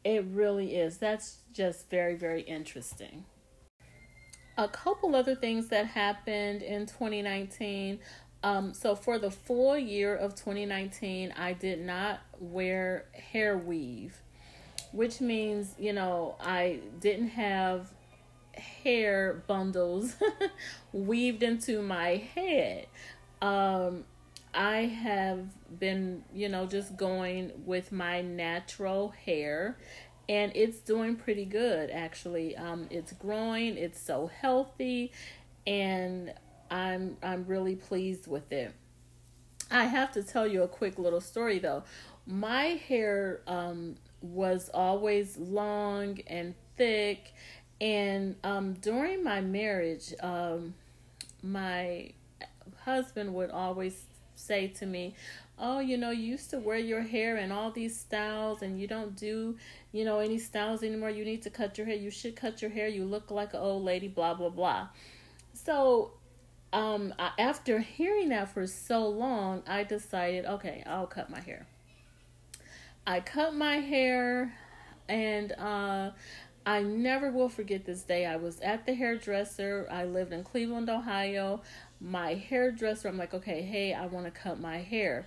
It 0.04 0.24
really 0.32 0.76
is. 0.76 0.98
That's 0.98 1.38
just 1.52 1.90
very, 1.90 2.14
very 2.14 2.42
interesting. 2.42 3.24
A 4.56 4.68
couple 4.68 5.14
other 5.14 5.34
things 5.34 5.68
that 5.68 5.86
happened 5.86 6.62
in 6.62 6.86
2019 6.86 8.00
Um, 8.42 8.72
so 8.72 8.94
for 8.94 9.18
the 9.18 9.30
full 9.30 9.76
year 9.76 10.16
of 10.16 10.34
2019, 10.34 11.32
I 11.36 11.52
did 11.52 11.80
not 11.80 12.20
wear 12.38 13.04
hair 13.12 13.58
weave, 13.58 14.16
which 14.92 15.20
means, 15.20 15.74
you 15.78 15.92
know, 15.92 16.36
I 16.40 16.80
didn't 17.00 17.28
have 17.28 17.92
hair 18.54 19.44
bundles 19.46 20.16
weaved 20.92 21.42
into 21.42 21.82
my 21.82 22.16
head. 22.34 22.86
Um, 23.42 24.04
I 24.52 24.86
have 24.86 25.46
been, 25.78 26.24
you 26.34 26.48
know, 26.48 26.66
just 26.66 26.96
going 26.96 27.52
with 27.64 27.92
my 27.92 28.20
natural 28.20 29.10
hair 29.10 29.76
and 30.30 30.52
it's 30.54 30.78
doing 30.78 31.16
pretty 31.16 31.44
good 31.44 31.90
actually. 31.90 32.56
Um, 32.56 32.86
it's 32.88 33.12
growing, 33.12 33.76
it's 33.76 34.00
so 34.00 34.28
healthy, 34.28 35.10
and 35.66 36.32
I'm 36.70 37.16
I'm 37.20 37.44
really 37.46 37.74
pleased 37.74 38.28
with 38.28 38.52
it. 38.52 38.72
I 39.72 39.86
have 39.86 40.12
to 40.12 40.22
tell 40.22 40.46
you 40.46 40.62
a 40.62 40.68
quick 40.68 41.00
little 41.00 41.20
story 41.20 41.58
though. 41.58 41.82
My 42.26 42.80
hair 42.88 43.40
um, 43.48 43.96
was 44.22 44.70
always 44.72 45.36
long 45.36 46.20
and 46.28 46.54
thick, 46.76 47.32
and 47.80 48.36
um, 48.44 48.74
during 48.74 49.24
my 49.24 49.40
marriage, 49.40 50.14
um, 50.20 50.74
my 51.42 52.12
husband 52.84 53.34
would 53.34 53.50
always 53.50 54.06
say 54.40 54.68
to 54.68 54.86
me, 54.86 55.14
Oh, 55.62 55.78
you 55.78 55.98
know, 55.98 56.10
you 56.10 56.22
used 56.22 56.48
to 56.50 56.58
wear 56.58 56.78
your 56.78 57.02
hair 57.02 57.36
in 57.36 57.52
all 57.52 57.70
these 57.70 57.98
styles 57.98 58.62
and 58.62 58.80
you 58.80 58.86
don't 58.86 59.14
do, 59.14 59.58
you 59.92 60.06
know, 60.06 60.18
any 60.18 60.38
styles 60.38 60.82
anymore. 60.82 61.10
You 61.10 61.22
need 61.22 61.42
to 61.42 61.50
cut 61.50 61.76
your 61.76 61.86
hair. 61.86 61.96
You 61.96 62.10
should 62.10 62.34
cut 62.34 62.62
your 62.62 62.70
hair. 62.70 62.88
You 62.88 63.04
look 63.04 63.30
like 63.30 63.52
an 63.52 63.60
old 63.60 63.84
lady, 63.84 64.08
blah, 64.08 64.32
blah, 64.32 64.48
blah. 64.48 64.88
So, 65.52 66.12
um, 66.72 67.12
after 67.38 67.80
hearing 67.80 68.30
that 68.30 68.54
for 68.54 68.66
so 68.66 69.06
long, 69.06 69.62
I 69.66 69.84
decided, 69.84 70.46
okay, 70.46 70.82
I'll 70.86 71.06
cut 71.06 71.28
my 71.28 71.40
hair. 71.40 71.66
I 73.06 73.20
cut 73.20 73.54
my 73.54 73.76
hair 73.76 74.54
and 75.10 75.52
uh, 75.52 76.12
I 76.64 76.82
never 76.82 77.30
will 77.30 77.48
forget 77.50 77.84
this 77.84 78.02
day. 78.02 78.24
I 78.24 78.36
was 78.36 78.60
at 78.60 78.86
the 78.86 78.94
hairdresser. 78.94 79.88
I 79.90 80.04
lived 80.04 80.32
in 80.32 80.44
Cleveland, 80.44 80.88
Ohio 80.88 81.60
my 82.00 82.34
hairdresser. 82.34 83.08
I'm 83.08 83.18
like, 83.18 83.34
okay, 83.34 83.62
hey, 83.62 83.94
I 83.94 84.06
want 84.06 84.26
to 84.26 84.30
cut 84.30 84.60
my 84.60 84.78
hair. 84.78 85.26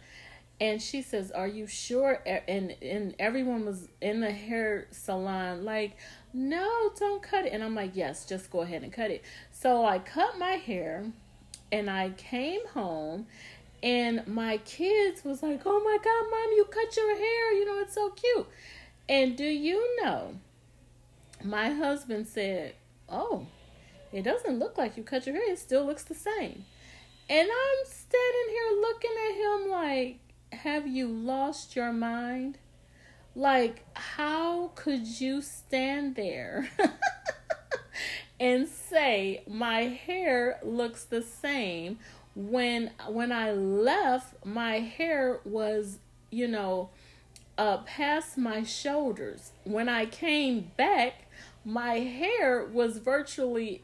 And 0.62 0.82
she 0.82 1.02
says, 1.02 1.32
Are 1.32 1.48
you 1.48 1.68
sure? 1.68 2.22
And 2.48 2.76
and 2.82 3.16
everyone 3.20 3.66
was 3.66 3.90
in 4.02 4.22
the 4.22 4.32
hair 4.32 4.88
salon 4.92 5.66
like, 5.66 5.98
No, 6.32 6.92
don't 6.98 7.22
cut 7.22 7.46
it. 7.46 7.54
And 7.54 7.64
I'm 7.64 7.76
like, 7.76 7.96
Yes, 7.96 8.26
just 8.26 8.52
go 8.52 8.62
ahead 8.62 8.84
and 8.84 8.94
cut 8.94 9.12
it. 9.12 9.24
So 9.52 9.84
I 9.84 10.00
cut 10.00 10.38
my 10.38 10.52
hair 10.52 11.06
and 11.72 11.90
I 11.90 12.12
came 12.12 12.66
home 12.68 13.26
and 13.82 14.26
my 14.28 14.58
kids 14.58 15.26
was 15.26 15.44
like, 15.44 15.64
Oh 15.66 15.84
my 15.84 15.98
god, 16.02 16.30
mom, 16.30 16.52
you 16.56 16.66
cut 16.66 16.96
your 16.96 17.16
hair, 17.16 17.54
you 17.54 17.66
know, 17.66 17.80
it's 17.82 17.96
so 17.96 18.10
cute. 18.12 18.48
And 19.10 19.36
do 19.36 19.44
you 19.44 20.02
know, 20.02 20.36
my 21.44 21.72
husband 21.72 22.28
said, 22.28 22.76
Oh, 23.10 23.48
it 24.14 24.22
doesn't 24.22 24.60
look 24.60 24.78
like 24.78 24.96
you 24.96 25.04
cut 25.04 25.26
your 25.26 25.36
hair. 25.36 25.52
It 25.52 25.60
still 25.60 25.86
looks 25.86 26.04
the 26.04 26.14
same. 26.14 26.66
And 27.30 27.50
I'm 27.50 27.86
standing 27.86 28.50
here 28.50 28.80
looking 28.80 29.12
at 29.28 29.36
him 29.36 29.72
like, 29.72 30.20
have 30.52 30.88
you 30.88 31.08
lost 31.08 31.76
your 31.76 31.92
mind? 31.92 32.60
Like, 33.36 33.84
how 33.96 34.72
could 34.76 35.20
you 35.20 35.42
stand 35.42 36.16
there 36.16 36.70
and 38.40 38.68
say 38.68 39.42
my 39.48 39.82
hair 39.82 40.60
looks 40.64 41.06
the 41.06 41.24
same 41.24 41.98
when 42.36 42.92
when 43.08 43.32
I 43.32 43.52
left 43.52 44.46
my 44.46 44.80
hair 44.80 45.40
was, 45.44 45.98
you 46.30 46.48
know, 46.48 46.90
uh 47.58 47.78
past 47.78 48.38
my 48.38 48.64
shoulders. 48.64 49.52
When 49.64 49.90
I 49.90 50.06
came 50.06 50.72
back, 50.78 51.28
my 51.66 52.00
hair 52.00 52.66
was 52.66 52.98
virtually 52.98 53.82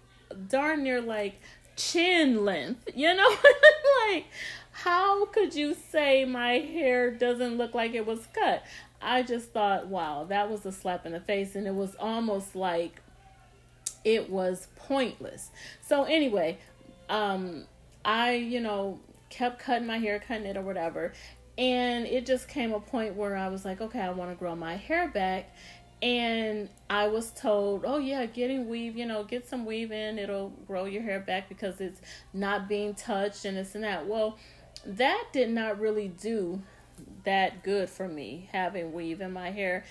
darn 0.48 0.84
near 0.84 1.02
like 1.02 1.40
chin 1.76 2.46
length, 2.46 2.90
you 2.96 3.14
know? 3.14 3.30
like, 4.10 4.26
how 4.72 5.26
could 5.26 5.56
you 5.56 5.76
say 5.92 6.26
my 6.26 6.60
hair 6.60 7.12
doesn't 7.12 7.58
look 7.58 7.74
like 7.74 7.94
it 7.94 8.06
was 8.06 8.28
cut? 8.34 8.64
I 9.02 9.24
just 9.24 9.52
thought, 9.52 9.88
wow, 9.88 10.26
that 10.26 10.50
was 10.50 10.66
a 10.66 10.72
slap 10.72 11.06
in 11.06 11.14
the 11.14 11.20
face, 11.22 11.56
and 11.56 11.66
it 11.68 11.74
was 11.74 11.96
almost 11.96 12.56
like 12.56 13.02
it 14.04 14.30
was 14.30 14.68
pointless. 14.76 15.50
So, 15.82 16.04
anyway, 16.04 16.58
um, 17.10 17.66
I, 18.04 18.34
you 18.34 18.60
know, 18.60 19.00
kept 19.30 19.60
cutting 19.60 19.88
my 19.88 19.98
hair, 19.98 20.20
cutting 20.20 20.46
it 20.46 20.58
or 20.58 20.62
whatever. 20.62 21.14
And 21.58 22.06
it 22.06 22.26
just 22.26 22.48
came 22.48 22.72
a 22.72 22.80
point 22.80 23.16
where 23.16 23.36
I 23.36 23.50
was 23.50 23.66
like, 23.66 23.82
okay, 23.82 24.00
I 24.00 24.12
want 24.12 24.32
to 24.32 24.36
grow 24.36 24.56
my 24.56 24.78
hair 24.78 25.10
back 25.10 25.54
and 26.02 26.70
I 26.90 27.08
was 27.08 27.32
told, 27.32 27.84
oh 27.86 27.98
yeah, 27.98 28.26
getting 28.26 28.70
weave, 28.70 28.96
you 28.96 29.06
know, 29.06 29.24
get 29.24 29.48
some 29.48 29.66
weave 29.66 29.92
in, 29.92 30.18
it'll 30.18 30.50
grow 30.66 30.86
your 30.86 31.04
hair 31.04 31.20
back 31.20 31.50
because 31.50 31.82
it's 31.82 32.02
not 32.34 32.70
being 32.70 32.94
touched 32.96 33.46
and 33.46 33.58
this 33.58 33.76
and 33.76 33.84
that. 33.84 34.08
Well, 34.08 34.38
that 34.86 35.26
did 35.34 35.50
not 35.50 35.80
really 35.80 36.08
do 36.08 36.62
that 37.26 37.64
good 37.64 37.90
for 37.90 38.08
me 38.08 38.50
having 38.52 38.94
weave 38.94 39.22
in 39.22 39.34
my 39.34 39.52
hair. 39.52 39.86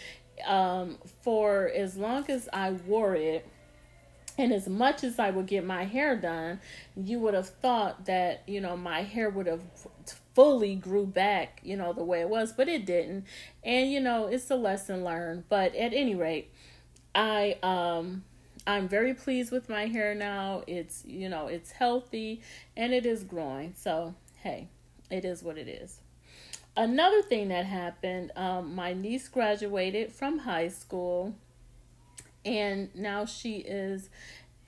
Um, 0.46 0.98
for 1.22 1.68
as 1.68 1.96
long 1.96 2.30
as 2.30 2.48
I 2.52 2.70
wore 2.70 3.14
it, 3.14 3.46
and 4.38 4.52
as 4.52 4.68
much 4.68 5.02
as 5.02 5.18
I 5.18 5.30
would 5.30 5.46
get 5.46 5.64
my 5.64 5.84
hair 5.84 6.16
done, 6.16 6.60
you 6.96 7.18
would 7.18 7.34
have 7.34 7.48
thought 7.48 8.06
that, 8.06 8.44
you 8.46 8.60
know, 8.60 8.76
my 8.76 9.02
hair 9.02 9.28
would 9.28 9.46
have 9.46 9.62
fully 10.38 10.76
grew 10.76 11.04
back, 11.04 11.60
you 11.64 11.76
know, 11.76 11.92
the 11.92 12.04
way 12.04 12.20
it 12.20 12.28
was, 12.28 12.52
but 12.52 12.68
it 12.68 12.86
didn't. 12.86 13.24
And 13.64 13.90
you 13.90 13.98
know, 13.98 14.26
it's 14.26 14.48
a 14.52 14.54
lesson 14.54 15.02
learned. 15.02 15.48
But 15.48 15.74
at 15.74 15.92
any 15.92 16.14
rate, 16.14 16.52
I 17.12 17.56
um 17.60 18.22
I'm 18.64 18.86
very 18.86 19.14
pleased 19.14 19.50
with 19.50 19.68
my 19.68 19.86
hair 19.86 20.14
now. 20.14 20.62
It's, 20.68 21.04
you 21.04 21.28
know, 21.28 21.48
it's 21.48 21.72
healthy 21.72 22.40
and 22.76 22.92
it 22.92 23.04
is 23.04 23.24
growing. 23.24 23.74
So, 23.76 24.14
hey, 24.44 24.68
it 25.10 25.24
is 25.24 25.42
what 25.42 25.58
it 25.58 25.66
is. 25.66 26.02
Another 26.76 27.20
thing 27.20 27.48
that 27.48 27.66
happened, 27.66 28.30
um, 28.36 28.76
my 28.76 28.92
niece 28.92 29.26
graduated 29.26 30.12
from 30.12 30.38
high 30.38 30.68
school 30.68 31.34
and 32.44 32.94
now 32.94 33.24
she 33.24 33.56
is 33.56 34.08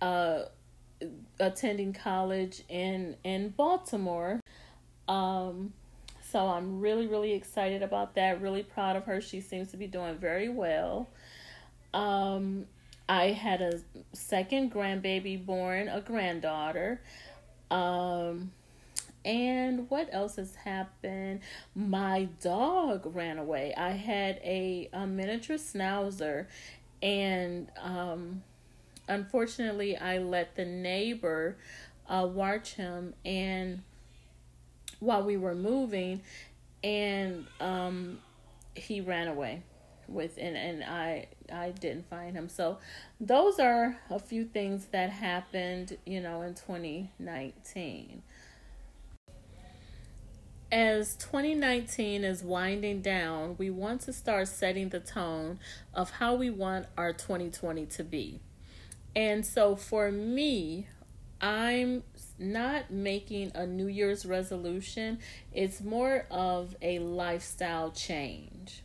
uh, 0.00 0.46
attending 1.38 1.92
college 1.92 2.62
in 2.68 3.14
in 3.22 3.50
Baltimore. 3.50 4.40
Um, 5.10 5.72
so 6.30 6.46
I'm 6.46 6.80
really, 6.80 7.08
really 7.08 7.32
excited 7.32 7.82
about 7.82 8.14
that. 8.14 8.40
Really 8.40 8.62
proud 8.62 8.94
of 8.94 9.04
her. 9.04 9.20
She 9.20 9.40
seems 9.40 9.72
to 9.72 9.76
be 9.76 9.88
doing 9.88 10.16
very 10.16 10.48
well. 10.48 11.08
Um, 11.92 12.66
I 13.08 13.32
had 13.32 13.60
a 13.60 13.80
second 14.12 14.72
grandbaby 14.72 15.44
born, 15.44 15.88
a 15.88 16.00
granddaughter. 16.00 17.00
Um, 17.72 18.52
and 19.24 19.90
what 19.90 20.08
else 20.12 20.36
has 20.36 20.54
happened? 20.54 21.40
My 21.74 22.28
dog 22.40 23.12
ran 23.12 23.38
away. 23.38 23.74
I 23.76 23.90
had 23.90 24.36
a, 24.44 24.88
a 24.92 25.08
miniature 25.08 25.56
schnauzer, 25.56 26.46
and 27.02 27.68
um, 27.82 28.44
unfortunately, 29.08 29.96
I 29.96 30.18
let 30.18 30.54
the 30.54 30.64
neighbor 30.64 31.56
uh, 32.08 32.28
watch 32.32 32.74
him 32.74 33.14
and 33.24 33.82
while 35.00 35.22
we 35.22 35.36
were 35.36 35.54
moving, 35.54 36.22
and 36.84 37.46
um, 37.60 38.18
he 38.74 39.00
ran 39.00 39.28
away 39.28 39.62
with 40.10 40.38
and, 40.38 40.56
and 40.56 40.84
I 40.84 41.28
I 41.52 41.70
didn't 41.70 42.08
find 42.08 42.34
him. 42.34 42.48
So 42.48 42.78
those 43.20 43.58
are 43.58 43.98
a 44.10 44.18
few 44.18 44.44
things 44.44 44.86
that 44.86 45.10
happened, 45.10 45.96
you 46.04 46.20
know, 46.20 46.42
in 46.42 46.54
2019. 46.54 48.22
As 50.72 51.16
2019 51.16 52.22
is 52.22 52.44
winding 52.44 53.02
down, 53.02 53.56
we 53.58 53.70
want 53.70 54.02
to 54.02 54.12
start 54.12 54.46
setting 54.46 54.90
the 54.90 55.00
tone 55.00 55.58
of 55.92 56.10
how 56.10 56.36
we 56.36 56.48
want 56.48 56.86
our 56.96 57.12
2020 57.12 57.86
to 57.86 58.04
be. 58.04 58.40
And 59.16 59.44
so 59.44 59.74
for 59.74 60.12
me, 60.12 60.86
I'm 61.40 62.04
not 62.40 62.90
making 62.90 63.52
a 63.54 63.66
New 63.66 63.86
Year's 63.86 64.24
resolution, 64.24 65.18
it's 65.52 65.80
more 65.80 66.26
of 66.30 66.74
a 66.82 66.98
lifestyle 66.98 67.90
change. 67.90 68.82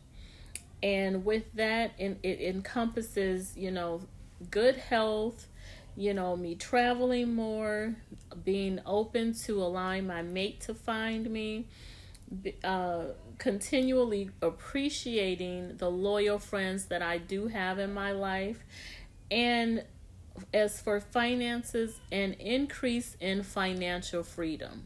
And 0.82 1.24
with 1.24 1.44
that, 1.54 1.92
it 1.98 2.18
encompasses, 2.22 3.56
you 3.56 3.70
know, 3.70 4.02
good 4.50 4.76
health, 4.76 5.48
you 5.96 6.12
know, 6.12 6.36
me 6.36 6.54
traveling 6.54 7.34
more, 7.34 7.96
being 8.44 8.80
open 8.84 9.32
to 9.32 9.62
allowing 9.62 10.06
my 10.06 10.20
mate 10.22 10.60
to 10.60 10.74
find 10.74 11.30
me, 11.30 11.66
uh, 12.62 13.04
continually 13.38 14.30
appreciating 14.42 15.78
the 15.78 15.90
loyal 15.90 16.38
friends 16.38 16.86
that 16.86 17.00
I 17.00 17.18
do 17.18 17.48
have 17.48 17.78
in 17.78 17.94
my 17.94 18.12
life, 18.12 18.58
and 19.30 19.84
as 20.52 20.80
for 20.80 21.00
finances, 21.00 22.00
an 22.10 22.34
increase 22.34 23.16
in 23.20 23.42
financial 23.42 24.22
freedom. 24.22 24.84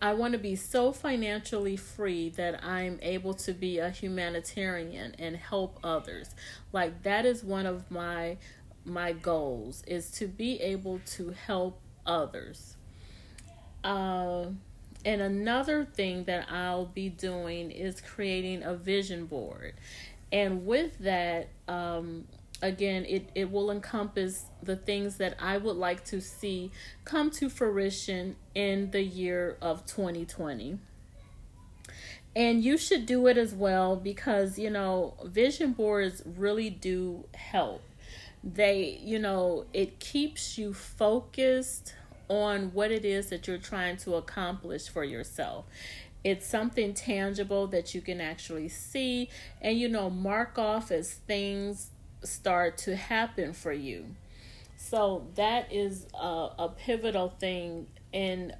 I 0.00 0.12
want 0.12 0.32
to 0.32 0.38
be 0.38 0.56
so 0.56 0.92
financially 0.92 1.76
free 1.76 2.28
that 2.30 2.62
I'm 2.62 2.98
able 3.00 3.32
to 3.34 3.52
be 3.52 3.78
a 3.78 3.88
humanitarian 3.88 5.14
and 5.18 5.36
help 5.36 5.78
others. 5.82 6.34
Like 6.72 7.02
that 7.02 7.24
is 7.24 7.42
one 7.42 7.66
of 7.66 7.90
my 7.90 8.36
my 8.84 9.12
goals 9.12 9.82
is 9.86 10.10
to 10.12 10.28
be 10.28 10.60
able 10.60 11.00
to 11.04 11.30
help 11.30 11.80
others. 12.06 12.76
Uh, 13.82 14.46
and 15.04 15.20
another 15.20 15.84
thing 15.84 16.24
that 16.24 16.50
I'll 16.50 16.86
be 16.86 17.08
doing 17.08 17.70
is 17.70 18.00
creating 18.00 18.62
a 18.62 18.74
vision 18.74 19.26
board. 19.26 19.74
And 20.32 20.66
with 20.66 20.98
that, 20.98 21.48
um, 21.68 22.26
again, 22.62 23.04
it, 23.06 23.30
it 23.34 23.50
will 23.50 23.70
encompass 23.70 24.46
the 24.62 24.76
things 24.76 25.16
that 25.18 25.36
I 25.38 25.58
would 25.58 25.76
like 25.76 26.04
to 26.06 26.20
see 26.20 26.70
come 27.04 27.30
to 27.32 27.48
fruition 27.48 28.36
in 28.54 28.90
the 28.90 29.02
year 29.02 29.56
of 29.60 29.86
2020. 29.86 30.78
And 32.34 32.62
you 32.62 32.76
should 32.76 33.06
do 33.06 33.26
it 33.28 33.38
as 33.38 33.54
well 33.54 33.96
because, 33.96 34.58
you 34.58 34.70
know, 34.70 35.14
vision 35.24 35.72
boards 35.72 36.22
really 36.24 36.68
do 36.68 37.24
help. 37.34 37.82
They, 38.44 39.00
you 39.02 39.18
know, 39.18 39.64
it 39.72 39.98
keeps 39.98 40.58
you 40.58 40.74
focused 40.74 41.94
on 42.28 42.72
what 42.72 42.90
it 42.90 43.04
is 43.04 43.30
that 43.30 43.46
you're 43.46 43.56
trying 43.56 43.96
to 43.96 44.16
accomplish 44.16 44.88
for 44.88 45.04
yourself 45.04 45.64
it's 46.26 46.44
something 46.44 46.92
tangible 46.92 47.68
that 47.68 47.94
you 47.94 48.00
can 48.00 48.20
actually 48.20 48.68
see 48.68 49.30
and 49.62 49.78
you 49.78 49.88
know 49.88 50.10
mark 50.10 50.58
off 50.58 50.90
as 50.90 51.12
things 51.28 51.90
start 52.22 52.78
to 52.78 52.96
happen 52.96 53.52
for 53.52 53.72
you. 53.72 54.06
So 54.76 55.26
that 55.34 55.72
is 55.72 56.06
a, 56.14 56.50
a 56.58 56.74
pivotal 56.76 57.30
thing 57.40 57.86
in 58.12 58.52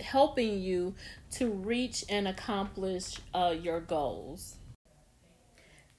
helping 0.00 0.60
you 0.60 0.94
to 1.32 1.50
reach 1.50 2.04
and 2.08 2.28
accomplish 2.28 3.18
uh, 3.34 3.54
your 3.58 3.80
goals. 3.80 4.56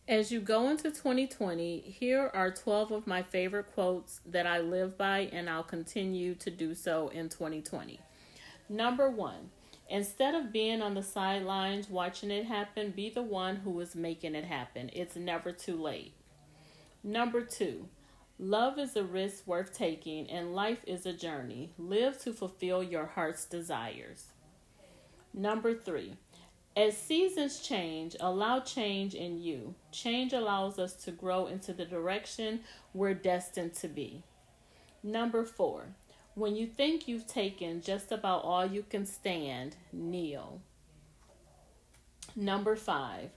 As 0.07 0.31
you 0.31 0.39
go 0.39 0.69
into 0.69 0.83
2020, 0.83 1.79
here 1.79 2.31
are 2.33 2.49
12 2.49 2.91
of 2.91 3.07
my 3.07 3.21
favorite 3.23 3.73
quotes 3.73 4.21
that 4.25 4.47
I 4.47 4.59
live 4.59 4.97
by, 4.97 5.29
and 5.33 5.49
I'll 5.49 5.63
continue 5.63 6.33
to 6.35 6.49
do 6.49 6.73
so 6.75 7.09
in 7.09 7.27
2020. 7.27 7.99
Number 8.69 9.09
one, 9.09 9.49
instead 9.89 10.33
of 10.33 10.53
being 10.53 10.81
on 10.81 10.93
the 10.93 11.03
sidelines 11.03 11.89
watching 11.89 12.31
it 12.31 12.45
happen, 12.45 12.91
be 12.91 13.09
the 13.09 13.21
one 13.21 13.57
who 13.57 13.77
is 13.81 13.95
making 13.95 14.33
it 14.33 14.45
happen. 14.45 14.89
It's 14.93 15.17
never 15.17 15.51
too 15.51 15.75
late. 15.75 16.13
Number 17.07 17.39
two, 17.39 17.87
love 18.37 18.77
is 18.77 18.97
a 18.97 19.03
risk 19.03 19.47
worth 19.47 19.73
taking, 19.73 20.29
and 20.29 20.53
life 20.53 20.79
is 20.85 21.05
a 21.05 21.13
journey. 21.13 21.71
Live 21.77 22.21
to 22.23 22.33
fulfill 22.33 22.83
your 22.83 23.05
heart's 23.05 23.45
desires. 23.45 24.25
Number 25.33 25.73
three, 25.73 26.17
as 26.75 26.97
seasons 26.97 27.61
change, 27.61 28.17
allow 28.19 28.59
change 28.59 29.15
in 29.15 29.41
you. 29.41 29.73
Change 29.93 30.33
allows 30.33 30.79
us 30.79 30.95
to 31.05 31.11
grow 31.11 31.47
into 31.47 31.71
the 31.71 31.85
direction 31.85 32.59
we're 32.93 33.13
destined 33.13 33.73
to 33.75 33.87
be. 33.87 34.21
Number 35.01 35.45
four, 35.45 35.95
when 36.35 36.57
you 36.57 36.67
think 36.67 37.07
you've 37.07 37.25
taken 37.25 37.81
just 37.81 38.11
about 38.11 38.43
all 38.43 38.65
you 38.65 38.83
can 38.83 39.05
stand, 39.05 39.77
kneel. 39.93 40.61
Number 42.35 42.75
five, 42.75 43.29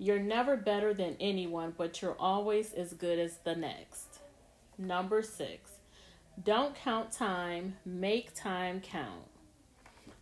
you're 0.00 0.18
never 0.18 0.56
better 0.56 0.94
than 0.94 1.14
anyone, 1.20 1.74
but 1.76 2.00
you're 2.00 2.16
always 2.18 2.72
as 2.72 2.94
good 2.94 3.18
as 3.18 3.36
the 3.44 3.54
next. 3.54 4.20
Number 4.78 5.20
six, 5.20 5.72
don't 6.42 6.74
count 6.74 7.12
time, 7.12 7.76
make 7.84 8.34
time 8.34 8.80
count. 8.80 9.26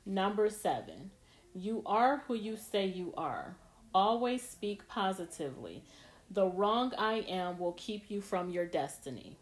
Number 0.04 0.50
seven, 0.50 1.12
you 1.54 1.82
are 1.86 2.24
who 2.26 2.34
you 2.34 2.56
say 2.56 2.86
you 2.86 3.14
are. 3.16 3.54
Always 3.94 4.42
speak 4.42 4.88
positively. 4.88 5.84
The 6.28 6.46
wrong 6.46 6.92
I 6.98 7.24
am 7.28 7.60
will 7.60 7.74
keep 7.74 8.10
you 8.10 8.20
from 8.20 8.50
your 8.50 8.66
destiny. 8.66 9.36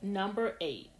Number 0.00 0.54
eight, 0.60 0.90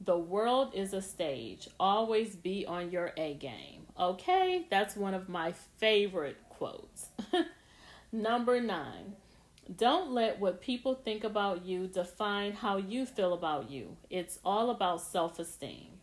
the 0.00 0.16
world 0.16 0.72
is 0.74 0.94
a 0.94 1.02
stage. 1.02 1.68
Always 1.78 2.36
be 2.36 2.64
on 2.64 2.90
your 2.90 3.12
A 3.18 3.34
game. 3.34 3.82
Okay, 4.00 4.66
that's 4.70 4.96
one 4.96 5.12
of 5.12 5.28
my 5.28 5.52
favorite 5.76 6.38
quotes. 6.48 7.08
Number 8.14 8.60
nine, 8.60 9.16
don't 9.76 10.12
let 10.12 10.38
what 10.38 10.60
people 10.60 10.94
think 10.94 11.24
about 11.24 11.66
you 11.66 11.88
define 11.88 12.52
how 12.52 12.76
you 12.76 13.06
feel 13.06 13.32
about 13.32 13.72
you. 13.72 13.96
It's 14.08 14.38
all 14.44 14.70
about 14.70 15.00
self 15.00 15.40
esteem. 15.40 15.98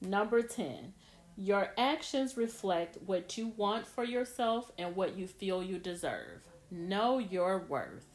Number 0.00 0.40
10, 0.40 0.94
your 1.36 1.74
actions 1.76 2.38
reflect 2.38 2.96
what 3.04 3.36
you 3.36 3.48
want 3.48 3.86
for 3.86 4.02
yourself 4.02 4.72
and 4.78 4.96
what 4.96 5.18
you 5.18 5.26
feel 5.26 5.62
you 5.62 5.76
deserve. 5.76 6.40
Know 6.70 7.18
your 7.18 7.58
worth. 7.58 8.06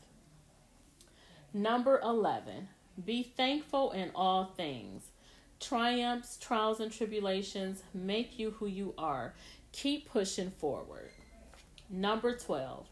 Number 1.54 2.00
11, 2.02 2.70
be 3.06 3.22
thankful 3.22 3.92
in 3.92 4.10
all 4.16 4.46
things. 4.46 5.12
Triumphs, 5.60 6.38
trials, 6.38 6.80
and 6.80 6.92
tribulations 6.92 7.84
make 7.94 8.40
you 8.40 8.50
who 8.50 8.66
you 8.66 8.96
are. 8.98 9.36
Keep 9.74 10.10
pushing 10.10 10.50
forward. 10.50 11.12
Number 11.88 12.36
12, 12.36 12.88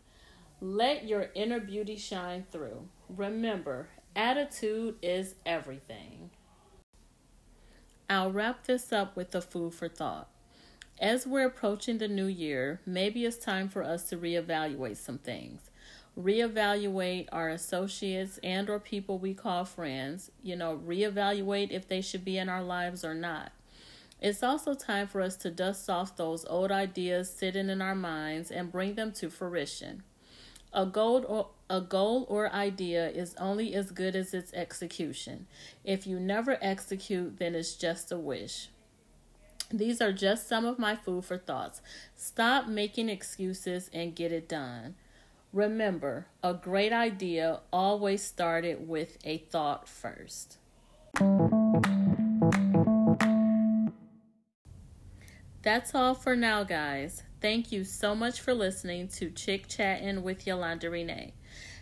let 0.61 1.07
your 1.07 1.29
inner 1.35 1.59
beauty 1.59 1.95
shine 1.95 2.45
through. 2.51 2.87
Remember, 3.07 3.87
attitude 4.15 4.95
is 5.01 5.35
everything. 5.45 6.31
I'll 8.09 8.31
wrap 8.31 8.65
this 8.65 8.91
up 8.91 9.15
with 9.15 9.33
a 9.33 9.41
food 9.41 9.73
for 9.73 9.87
thought. 9.87 10.27
As 10.99 11.25
we're 11.25 11.45
approaching 11.45 11.99
the 11.99 12.09
new 12.09 12.25
year, 12.25 12.81
maybe 12.85 13.23
it's 13.23 13.37
time 13.37 13.69
for 13.69 13.83
us 13.83 14.09
to 14.09 14.17
reevaluate 14.17 14.97
some 14.97 15.17
things. 15.17 15.61
Reevaluate 16.19 17.29
our 17.31 17.47
associates 17.47 18.37
and 18.43 18.69
or 18.69 18.79
people 18.79 19.17
we 19.17 19.33
call 19.33 19.63
friends, 19.63 20.29
you 20.43 20.57
know, 20.57 20.81
reevaluate 20.85 21.71
if 21.71 21.87
they 21.87 22.01
should 22.01 22.25
be 22.25 22.37
in 22.37 22.49
our 22.49 22.63
lives 22.63 23.05
or 23.05 23.13
not. 23.13 23.53
It's 24.19 24.43
also 24.43 24.73
time 24.73 25.07
for 25.07 25.21
us 25.21 25.37
to 25.37 25.51
dust 25.51 25.89
off 25.89 26.17
those 26.17 26.43
old 26.43 26.71
ideas 26.71 27.33
sitting 27.33 27.69
in 27.69 27.81
our 27.81 27.95
minds 27.95 28.51
and 28.51 28.69
bring 28.69 28.95
them 28.95 29.13
to 29.13 29.29
fruition. 29.29 30.03
A 30.73 30.85
goal 30.85 31.25
or 31.27 31.49
a 31.69 31.81
goal 31.81 32.25
or 32.29 32.51
idea 32.51 33.09
is 33.09 33.35
only 33.39 33.73
as 33.75 33.91
good 33.91 34.15
as 34.15 34.33
its 34.33 34.53
execution. 34.53 35.47
If 35.83 36.07
you 36.07 36.19
never 36.19 36.57
execute, 36.61 37.37
then 37.37 37.55
it's 37.55 37.75
just 37.75 38.11
a 38.11 38.17
wish. 38.17 38.69
These 39.71 40.01
are 40.01 40.11
just 40.11 40.47
some 40.47 40.65
of 40.65 40.79
my 40.79 40.95
food 40.95 41.25
for 41.25 41.37
thoughts. 41.37 41.81
Stop 42.15 42.67
making 42.67 43.09
excuses 43.09 43.89
and 43.93 44.15
get 44.15 44.31
it 44.31 44.49
done. 44.49 44.95
Remember, 45.53 46.27
a 46.43 46.53
great 46.53 46.93
idea 46.93 47.61
always 47.71 48.23
started 48.23 48.87
with 48.87 49.17
a 49.23 49.37
thought 49.37 49.87
first. 49.87 50.57
That's 55.61 55.93
all 55.93 56.15
for 56.15 56.35
now, 56.35 56.63
guys. 56.63 57.23
Thank 57.41 57.71
you 57.71 57.85
so 57.85 58.15
much 58.15 58.41
for 58.41 58.53
listening 58.53 59.07
to 59.09 59.29
Chick 59.29 59.69
Chatting 59.69 60.23
with 60.23 60.45
Yolanda 60.45 60.89
Renee. 60.89 61.33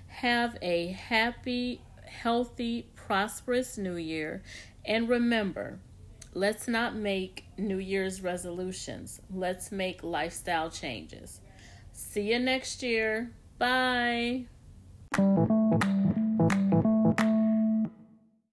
Have 0.08 0.56
a 0.62 0.88
happy, 0.88 1.82
healthy, 2.06 2.90
prosperous 2.96 3.76
new 3.76 3.96
year. 3.96 4.44
And 4.86 5.10
remember, 5.10 5.80
let's 6.34 6.68
not 6.68 6.96
make 6.96 7.46
New 7.58 7.80
Year's 7.80 8.22
resolutions. 8.22 9.20
Let's 9.34 9.72
make 9.72 10.04
lifestyle 10.04 10.70
changes. 10.70 11.42
See 11.92 12.32
you 12.32 12.38
next 12.38 12.84
year. 12.84 13.32
Bye. 13.58 14.46